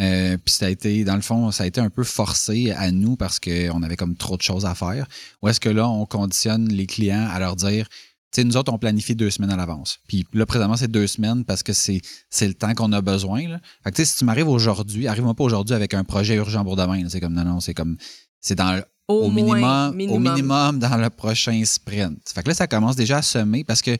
[0.00, 2.90] Euh, puis ça a été, dans le fond, ça a été un peu forcé à
[2.90, 5.06] nous parce qu'on avait comme trop de choses à faire.
[5.42, 7.88] Ou est-ce que là, on conditionne les clients à leur dire
[8.36, 9.98] nous autres, on planifie deux semaines à l'avance.
[10.06, 12.00] Puis là, présentement, c'est deux semaines parce que c'est,
[12.40, 13.48] le temps qu'on a besoin.
[13.48, 13.60] Là.
[13.84, 17.08] Fait que, si tu m'arrives aujourd'hui, arrive-moi pas aujourd'hui avec un projet urgent pour demain.
[17.08, 17.96] C'est comme, non, non, c'est comme,
[18.40, 22.18] c'est dans au, minimum, au minimum dans le prochain sprint.
[22.28, 23.96] Fait que là, ça commence déjà à semer parce que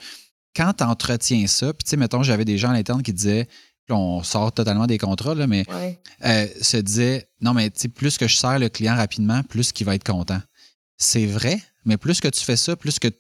[0.55, 3.49] quand tu entretiens ça, puis tu sais, mettons, j'avais des gens à l'interne qui disaient,
[3.91, 5.65] on sort totalement des contrats, là, mais
[6.27, 9.73] euh, se disaient, non, mais tu sais, plus que je sers le client rapidement, plus
[9.73, 10.41] qu'il va être content.
[10.99, 13.19] C'est vrai, mais plus que tu fais ça, plus que tu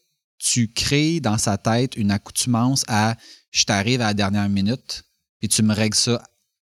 [0.75, 3.17] crées dans sa tête une accoutumance à
[3.51, 5.05] je t'arrive à la dernière minute,
[5.41, 6.23] puis tu me règles ça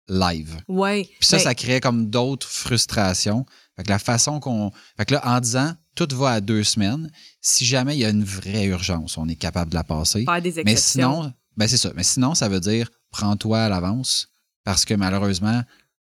[0.09, 0.61] live.
[0.69, 1.05] Oui.
[1.19, 3.47] Puis ça, ça crée comme d'autres frustrations.
[3.77, 4.71] Fait que la façon qu'on.
[4.97, 7.11] Fait que là, en disant tout va à deux semaines,
[7.41, 10.25] si jamais il y a une vraie urgence, on est capable de la passer.
[10.25, 10.65] Pas des exceptions.
[10.65, 11.93] Mais sinon, ben c'est ça.
[11.95, 14.29] Mais sinon, ça veut dire prends-toi à l'avance.
[14.65, 15.63] Parce que malheureusement,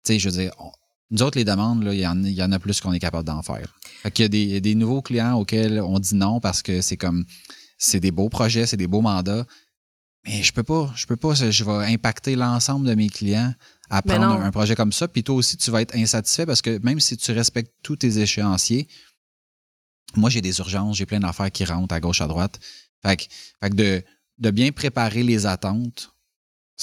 [0.03, 0.53] tu sais, je veux dire,
[1.11, 2.07] nous autres, les demandes, il y,
[2.43, 3.67] en a plus qu'on est capable d'en faire.
[4.01, 7.25] Fait qu'il y a des, nouveaux clients auxquels on dit non parce que c'est comme
[7.77, 9.45] c'est des beaux projets, c'est des beaux mandats.
[10.25, 13.53] Mais je peux pas, je peux pas, je vais impacter l'ensemble de mes clients
[13.89, 15.07] à prendre un projet comme ça.
[15.07, 18.19] Puis toi aussi, tu vas être insatisfait parce que même si tu respectes tous tes
[18.19, 18.87] échéanciers,
[20.15, 22.59] moi, j'ai des urgences, j'ai plein d'affaires qui rentrent à gauche, à droite.
[23.03, 24.03] Fait que, de,
[24.37, 26.13] de bien préparer les attentes,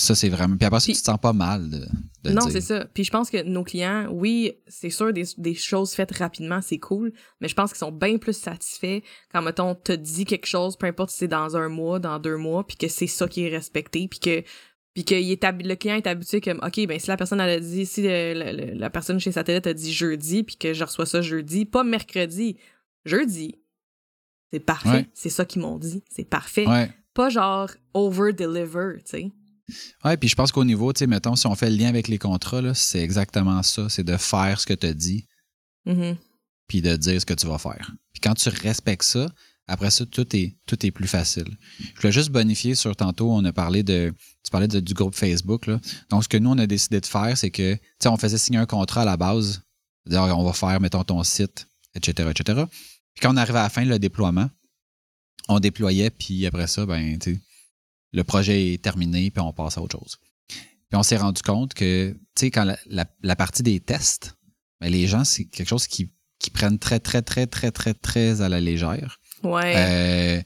[0.00, 0.56] ça, c'est vraiment.
[0.56, 2.84] Puis après ça, tu te sens pas mal de, Non, c'est ça.
[2.94, 6.78] Puis je pense que nos clients, oui, c'est sûr, des, des, choses faites rapidement, c'est
[6.78, 9.00] cool, mais je pense qu'ils sont bien plus satisfaits
[9.32, 12.36] quand, mettons, te dit quelque chose, peu importe si c'est dans un mois, dans deux
[12.36, 14.44] mois, puis que c'est ça qui est respecté, puis que
[14.94, 17.50] puis que il est le client est habitué comme OK ben si la personne elle
[17.50, 21.20] a dit si la personne chez Satellite a dit jeudi puis que je reçois ça
[21.20, 22.56] jeudi pas mercredi
[23.04, 23.56] jeudi.
[24.52, 25.06] C'est parfait.
[25.12, 26.02] C'est ça qu'ils m'ont dit.
[26.08, 26.66] C'est parfait.
[27.14, 29.32] Pas genre over deliver tu sais
[30.04, 32.08] oui, puis je pense qu'au niveau, tu sais, mettons, si on fait le lien avec
[32.08, 33.88] les contrats, c'est exactement ça.
[33.88, 35.26] C'est de faire ce que tu as dit,
[35.86, 36.16] mm-hmm.
[36.66, 37.92] puis de dire ce que tu vas faire.
[38.12, 39.28] Puis quand tu respectes ça,
[39.68, 41.58] après ça, tout est, tout est plus facile.
[41.78, 44.14] Je voulais juste bonifier sur tantôt, on a parlé de.
[44.42, 45.66] Tu parlais du groupe Facebook.
[45.66, 45.78] Là.
[46.08, 48.38] Donc, ce que nous, on a décidé de faire, c'est que, tu sais, on faisait
[48.38, 49.60] signer un contrat à la base.
[50.10, 52.64] on va faire, mettons, ton site, etc., etc.
[53.14, 54.48] Puis quand on arrivait à la fin, le déploiement,
[55.48, 57.40] on déployait, puis après ça, ben, tu sais,
[58.12, 60.16] le projet est terminé, puis on passe à autre chose.
[60.48, 64.36] Puis on s'est rendu compte que, tu sais, quand la, partie des tests,
[64.80, 68.40] ben, les gens, c'est quelque chose qui, qui prennent très, très, très, très, très, très
[68.40, 69.20] à la légère.
[69.42, 69.74] Ouais.
[69.76, 70.42] Euh,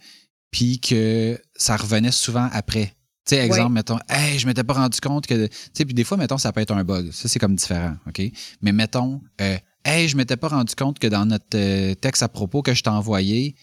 [0.51, 2.95] puis que ça revenait souvent après.
[3.25, 5.47] Tu sais, exemple, mettons, hey, je m'étais pas rendu compte que.
[5.47, 7.13] Tu sais, puis des fois, mettons, ça peut être un bug.
[7.13, 8.21] Ça, c'est comme différent, OK?
[8.63, 12.29] Mais mettons, euh, hey, je m'étais pas rendu compte que dans notre euh, texte à
[12.29, 13.55] propos que je t'ai envoyé,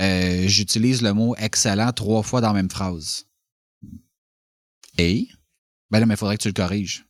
[0.00, 3.26] euh, j'utilise le mot excellent trois fois dans la même phrase.
[4.98, 5.28] Et,
[5.90, 7.04] ben là, mais il faudrait que tu le corriges.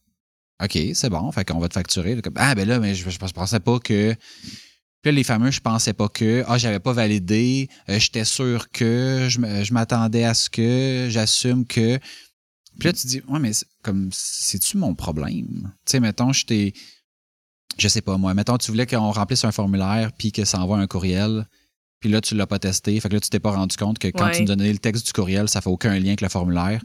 [0.62, 2.20] OK, c'est bon, fait qu'on va te facturer.
[2.36, 4.14] ah, ben là, mais je, je, pensais pas que.
[4.14, 6.44] Puis là, les fameux, je pensais pas que.
[6.46, 7.68] Ah, j'avais pas validé.
[7.88, 9.28] Euh, j'étais sûr que.
[9.28, 11.08] Je m'attendais à ce que.
[11.10, 11.98] J'assume que.
[12.78, 15.72] Puis là, tu dis, ouais, mais comme, c'est-tu mon problème?
[15.84, 16.74] Tu sais, mettons, je t'ai.
[17.76, 18.32] Je sais pas, moi.
[18.34, 21.46] Mettons, tu voulais qu'on remplisse un formulaire puis que ça envoie un courriel.
[22.00, 22.98] Puis là, tu l'as pas testé.
[23.00, 25.06] Fait que là, tu t'es pas rendu compte que quand tu me donnais le texte
[25.06, 26.80] du courriel, ça fait aucun lien avec le formulaire.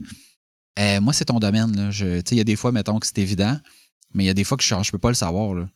[0.77, 1.91] Euh, moi, c'est ton domaine.
[1.99, 3.59] Il y a des fois, mettons que c'est évident,
[4.13, 5.67] mais il y a des fois que je ne peux pas le savoir.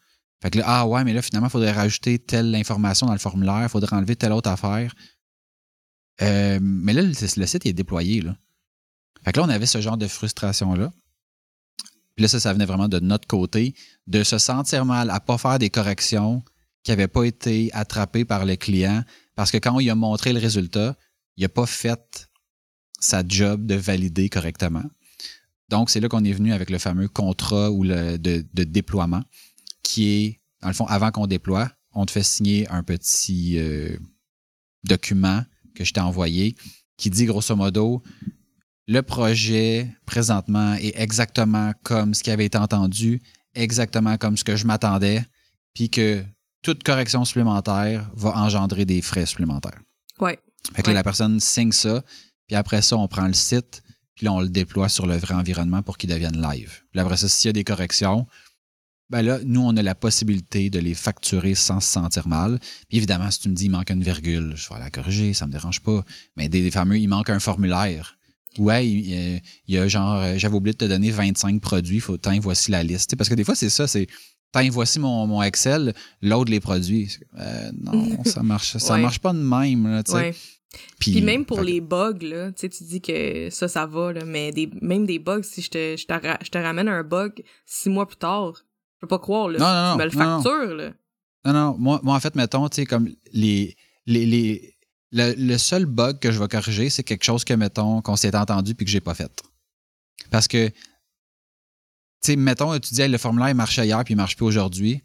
[0.42, 3.20] Fait que là, ah ouais, mais là, finalement, il faudrait rajouter telle information dans le
[3.20, 4.94] formulaire, il faudrait enlever telle autre affaire.
[6.22, 8.22] Euh, mais là, le, site est déployé.
[8.22, 8.36] Là.
[9.24, 10.92] Fait que là, on avait ce genre de frustration-là.
[12.16, 13.74] Puis là, ça, ça venait vraiment de notre côté,
[14.08, 16.44] de se sentir mal à ne pas faire des corrections
[16.84, 19.04] qui n'avaient pas été attrapées par le client.
[19.36, 20.96] Parce que quand il a montré le résultat,
[21.38, 22.30] il n'a pas fait
[23.04, 24.84] sa job de valider correctement.
[25.70, 29.24] Donc, c'est là qu'on est venu avec le fameux contrat ou le, de, déploiement,
[29.82, 33.98] qui est, dans le fond, avant qu'on déploie, on te fait signer un petit euh,
[34.84, 35.44] document
[35.76, 36.56] que je t'ai envoyé
[36.98, 38.02] qui dit grosso modo,
[38.88, 43.22] le projet présentement est exactement comme ce qui avait été entendu,
[43.56, 45.24] exactement comme ce que je m'attendais,
[45.74, 46.24] puis que
[46.62, 49.80] toute correction supplémentaire va engendrer des frais supplémentaires.
[50.20, 50.40] Ouais.
[50.74, 52.04] Fait que la personne signe ça,
[52.48, 53.84] puis après ça, on prend le site,
[54.16, 56.82] puis là, on le déploie sur le vrai environnement pour qu'il devienne live.
[56.92, 58.28] Puis après ça, s'il y a des corrections,
[59.10, 62.60] ben là, nous, on a la possibilité de les facturer sans se sentir mal.
[62.88, 65.46] Puis évidemment, si tu me dis il manque une virgule, je vais la corriger, ça
[65.46, 66.04] me dérange pas.
[66.36, 68.18] Mais des, fameux, il manque un formulaire.
[68.58, 72.38] Ouais, il, y a genre, euh, j'avais oublié de te donner 25 produits, faut tant
[72.40, 73.16] voici la liste.
[73.16, 74.08] parce que des fois, c'est ça, c'est
[74.52, 77.18] tant voici mon, mon Excel, l'autre les produits.
[77.40, 79.88] Euh, non, ça marche, ça marche pas de même.
[79.88, 80.36] Là, ouais.
[81.00, 84.70] Puis, même pour les bugs, là, tu dis que ça, ça va, là, mais des,
[84.82, 86.14] même des bugs, si je te, je, te,
[86.44, 89.60] je te ramène un bug six mois plus tard, je peux pas croire, là.
[89.60, 90.94] Non, non, tu me le factures, là.
[91.46, 94.74] Non, non, moi, moi en fait, mettons, tu sais, comme les, les, les
[95.14, 98.76] le, seul bug que je vais corriger, c'est quelque chose que, mettons, qu'on s'est entendu
[98.76, 99.32] puis que j'ai pas fait.
[100.32, 100.76] Parce que, tu
[102.22, 105.04] sais, mettons, tu dis, le formulaire marchait hier puis il marche plus aujourd'hui.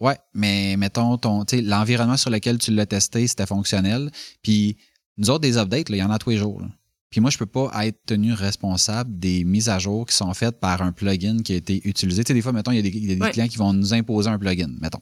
[0.00, 4.10] Ouais, mais mettons, ton, l'environnement sur lequel tu l'as testé, c'était fonctionnel.
[4.42, 4.78] Puis
[5.18, 6.62] nous autres, des updates, il y en a tous les jours.
[7.10, 10.58] Puis moi, je peux pas être tenu responsable des mises à jour qui sont faites
[10.58, 12.24] par un plugin qui a été utilisé.
[12.24, 14.38] Tu sais, des fois, mettons, il y a des, clients qui vont nous imposer un
[14.38, 15.00] plugin, mettons.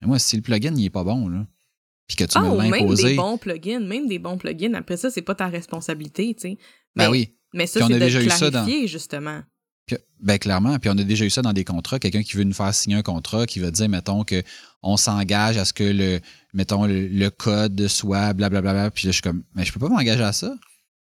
[0.00, 1.46] Mais moi, si le plugin, il est pas bon, là,
[2.06, 3.04] puis que tu ah, me l'as imposé...
[3.04, 4.74] même des bons plugins, même des bons plugins.
[4.74, 6.58] Après ça, c'est pas ta responsabilité, tu sais.
[6.96, 7.36] Ben oui.
[7.54, 9.42] Mais ça, c'est de déjà clarifier, justement
[10.20, 12.52] ben clairement, puis on a déjà eu ça dans des contrats, quelqu'un qui veut nous
[12.54, 16.20] faire signer un contrat, qui veut dire, mettons, qu'on s'engage à ce que le,
[16.52, 20.22] mettons, le, code soit blablabla, puis là, je suis comme, mais je peux pas m'engager
[20.22, 20.54] à ça.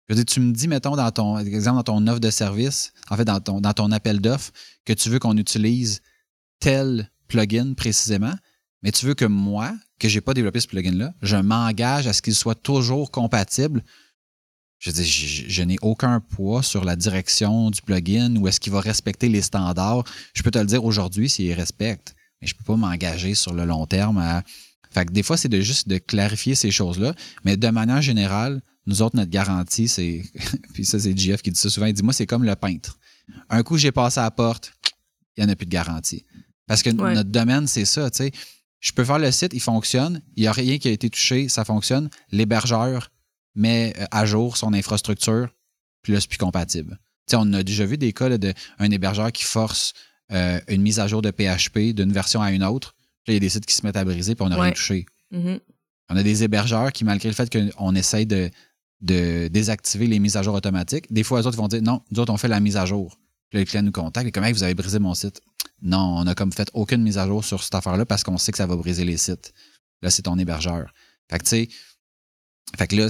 [0.08, 2.92] Je veux dire, tu me dis, mettons, dans ton, exemple, dans ton offre de service,
[3.10, 4.52] en fait, dans ton, dans ton appel d'offre,
[4.84, 6.00] que tu veux qu'on utilise
[6.60, 8.34] tel plugin précisément,
[8.82, 12.22] mais tu veux que moi, que j'ai pas développé ce plugin-là, je m'engage à ce
[12.22, 13.82] qu'il soit toujours compatible
[14.78, 18.80] je dis, je, n'ai aucun poids sur la direction du plugin ou est-ce qu'il va
[18.80, 20.04] respecter les standards.
[20.34, 23.54] Je peux te le dire aujourd'hui s'il respecte, mais je ne peux pas m'engager sur
[23.54, 24.42] le long terme à.
[24.90, 27.14] Fait que des fois, c'est de juste de clarifier ces choses-là.
[27.44, 30.22] Mais de manière générale, nous autres, notre garantie, c'est.
[30.74, 31.86] Puis ça, c'est JF qui dit ça souvent.
[31.86, 32.98] Il dit Moi, c'est comme le peintre.
[33.50, 34.72] Un coup, j'ai passé à la porte,
[35.36, 36.24] il n'y en a plus de garantie.
[36.66, 38.32] Parce que notre domaine, c'est ça, tu sais.
[38.80, 41.48] Je peux faire le site, il fonctionne, il n'y a rien qui a été touché,
[41.48, 42.08] ça fonctionne.
[42.30, 43.10] L'hébergeur,
[43.56, 45.48] met euh, à jour son infrastructure,
[46.02, 46.98] puis là, c'est plus compatible.
[47.32, 49.92] on a déjà vu des cas d'un hébergeur qui force
[50.32, 52.94] euh, une mise à jour de PHP d'une version à une autre.
[53.24, 54.72] Puis il y a des sites qui se mettent à briser, puis on n'a rien
[54.72, 55.06] touché.
[55.32, 55.60] Mm-hmm.
[56.10, 58.50] On a des hébergeurs qui, malgré le fait qu'on essaye de,
[59.00, 62.20] de, désactiver les mises à jour automatiques, des fois, les autres vont dire non, nous
[62.20, 63.18] autres, on fait la mise à jour.
[63.50, 65.40] Puis le client nous contacte et comme, vous avez brisé mon site.
[65.82, 68.52] Non, on n'a comme fait aucune mise à jour sur cette affaire-là parce qu'on sait
[68.52, 69.52] que ça va briser les sites.
[70.02, 70.92] Là, c'est ton hébergeur.
[71.30, 71.68] Fait que, tu sais,
[72.76, 73.08] fait que là,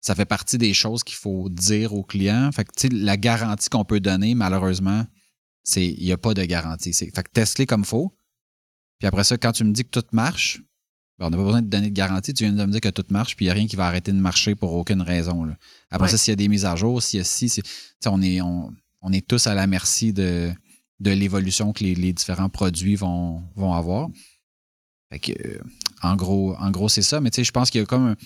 [0.00, 2.50] ça fait partie des choses qu'il faut dire aux clients.
[2.52, 5.04] Fait que, la garantie qu'on peut donner, malheureusement,
[5.64, 6.92] c'est il n'y a pas de garantie.
[6.92, 8.16] Fait que teste-les comme faut.
[8.98, 10.60] Puis après ça, quand tu me dis que tout marche,
[11.18, 12.34] ben, on n'a pas besoin de donner de garantie.
[12.34, 13.86] Tu viens de me dire que tout marche, puis il n'y a rien qui va
[13.86, 15.48] arrêter de marcher pour aucune raison.
[15.90, 17.62] Après ça, s'il y a des mises à jour, s'il y a si,
[18.06, 20.52] on est, on, est tous à la merci de,
[21.00, 24.08] de l'évolution que les, différents produits vont, vont avoir.
[25.10, 25.60] Fait que,
[26.02, 27.20] en gros, en gros c'est ça.
[27.20, 28.16] Mais tu sais, je pense qu'il y a comme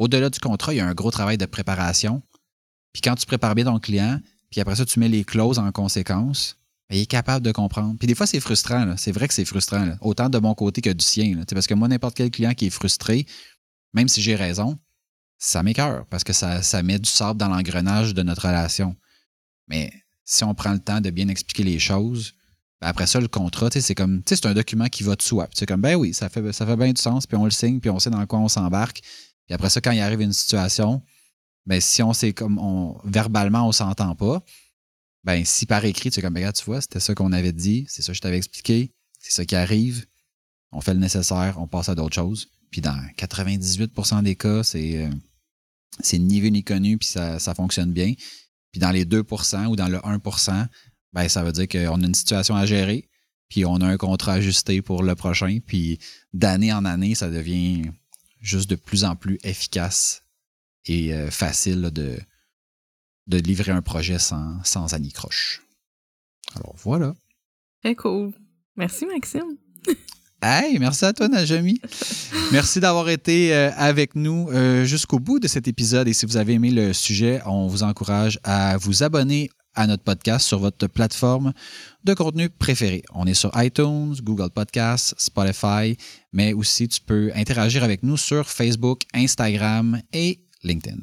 [0.00, 2.22] au-delà du contrat, il y a un gros travail de préparation.
[2.92, 4.18] Puis quand tu prépares bien ton client,
[4.50, 6.56] puis après ça, tu mets les clauses en conséquence,
[6.88, 7.96] ben, il est capable de comprendre.
[7.98, 8.96] Puis des fois, c'est frustrant.
[8.96, 11.40] C'est vrai que c'est frustrant, autant de mon côté que du sien.
[11.52, 13.26] Parce que moi, n'importe quel client qui est frustré,
[13.92, 14.78] même si j'ai raison,
[15.38, 18.96] ça m'écœure parce que ça, ça met du sable dans l'engrenage de notre relation.
[19.68, 19.92] Mais
[20.24, 22.34] si on prend le temps de bien expliquer les choses,
[22.80, 25.48] Ben, après ça, le contrat, c'est comme, c'est un document qui va de soi.
[25.54, 27.78] C'est comme, ben oui, ça fait, ça fait bien du sens, puis on le signe,
[27.80, 29.02] puis on sait dans quoi on s'embarque.
[29.50, 31.02] Puis après ça, quand il arrive une situation,
[31.66, 34.44] ben si on sait comme, on, verbalement, on s'entend pas,
[35.24, 37.50] ben si par écrit, tu es comme, ben, regarde, tu vois, c'était ça qu'on avait
[37.50, 40.06] dit, c'est ça que je t'avais expliqué, c'est ça qui arrive,
[40.70, 42.52] on fait le nécessaire, on passe à d'autres choses.
[42.70, 45.10] Puis dans 98% des cas, c'est euh,
[45.98, 48.14] c'est ni vu ni connu, puis ça, ça fonctionne bien.
[48.70, 50.68] Puis dans les 2% ou dans le 1%
[51.12, 53.08] ben, ça veut dire qu'on a une situation à gérer,
[53.48, 55.98] puis on a un contrat ajusté pour le prochain, puis
[56.32, 57.90] d'année en année, ça devient
[58.40, 60.24] juste de plus en plus efficace
[60.86, 62.18] et euh, facile de,
[63.26, 65.62] de livrer un projet sans, sans anicroche.
[66.56, 67.14] Alors voilà.
[67.82, 68.32] Très cool.
[68.76, 69.56] Merci Maxime.
[70.42, 71.78] Hey, merci à toi, Najami.
[72.50, 76.08] merci d'avoir été euh, avec nous euh, jusqu'au bout de cet épisode.
[76.08, 80.02] Et si vous avez aimé le sujet, on vous encourage à vous abonner à notre
[80.02, 81.52] podcast sur votre plateforme
[82.04, 83.02] de contenu préférée.
[83.14, 85.96] On est sur iTunes, Google Podcasts, Spotify,
[86.34, 90.98] mais aussi tu peux interagir avec nous sur Facebook, Instagram et LinkedIn.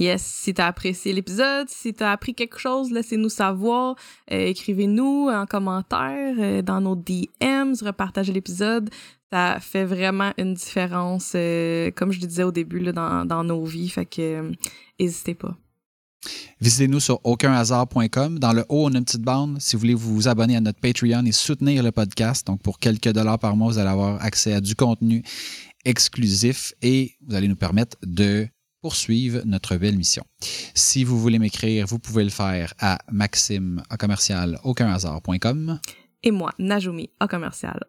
[0.00, 3.94] Yes, si tu as apprécié l'épisode, si tu as appris quelque chose, laissez-nous savoir.
[4.32, 8.90] Euh, écrivez-nous en commentaire, euh, dans nos DMs, repartagez l'épisode.
[9.32, 13.64] Ça fait vraiment une différence, euh, comme je le disais au début, dans, dans nos
[13.64, 13.88] vies.
[13.88, 14.52] Fait que
[14.98, 15.56] n'hésitez pas.
[16.60, 18.38] Visitez-nous sur aucunhasard.com.
[18.38, 20.80] Dans le haut, on a une petite bande si vous voulez vous abonner à notre
[20.80, 22.46] Patreon et soutenir le podcast.
[22.46, 25.22] Donc, pour quelques dollars par mois, vous allez avoir accès à du contenu
[25.84, 28.48] exclusif et vous allez nous permettre de
[28.80, 30.24] poursuivre notre belle mission.
[30.74, 34.58] Si vous voulez m'écrire, vous pouvez le faire à maxime commercial
[36.22, 37.80] et moi, Najumi à commercial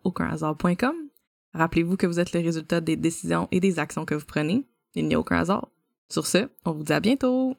[1.54, 4.64] Rappelez-vous que vous êtes le résultat des décisions et des actions que vous prenez.
[4.94, 5.70] Il n'y a aucun hasard.
[6.10, 7.56] Sur ce, on vous dit à bientôt.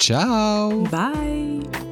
[0.00, 0.86] Ciao.
[0.90, 1.89] Bye.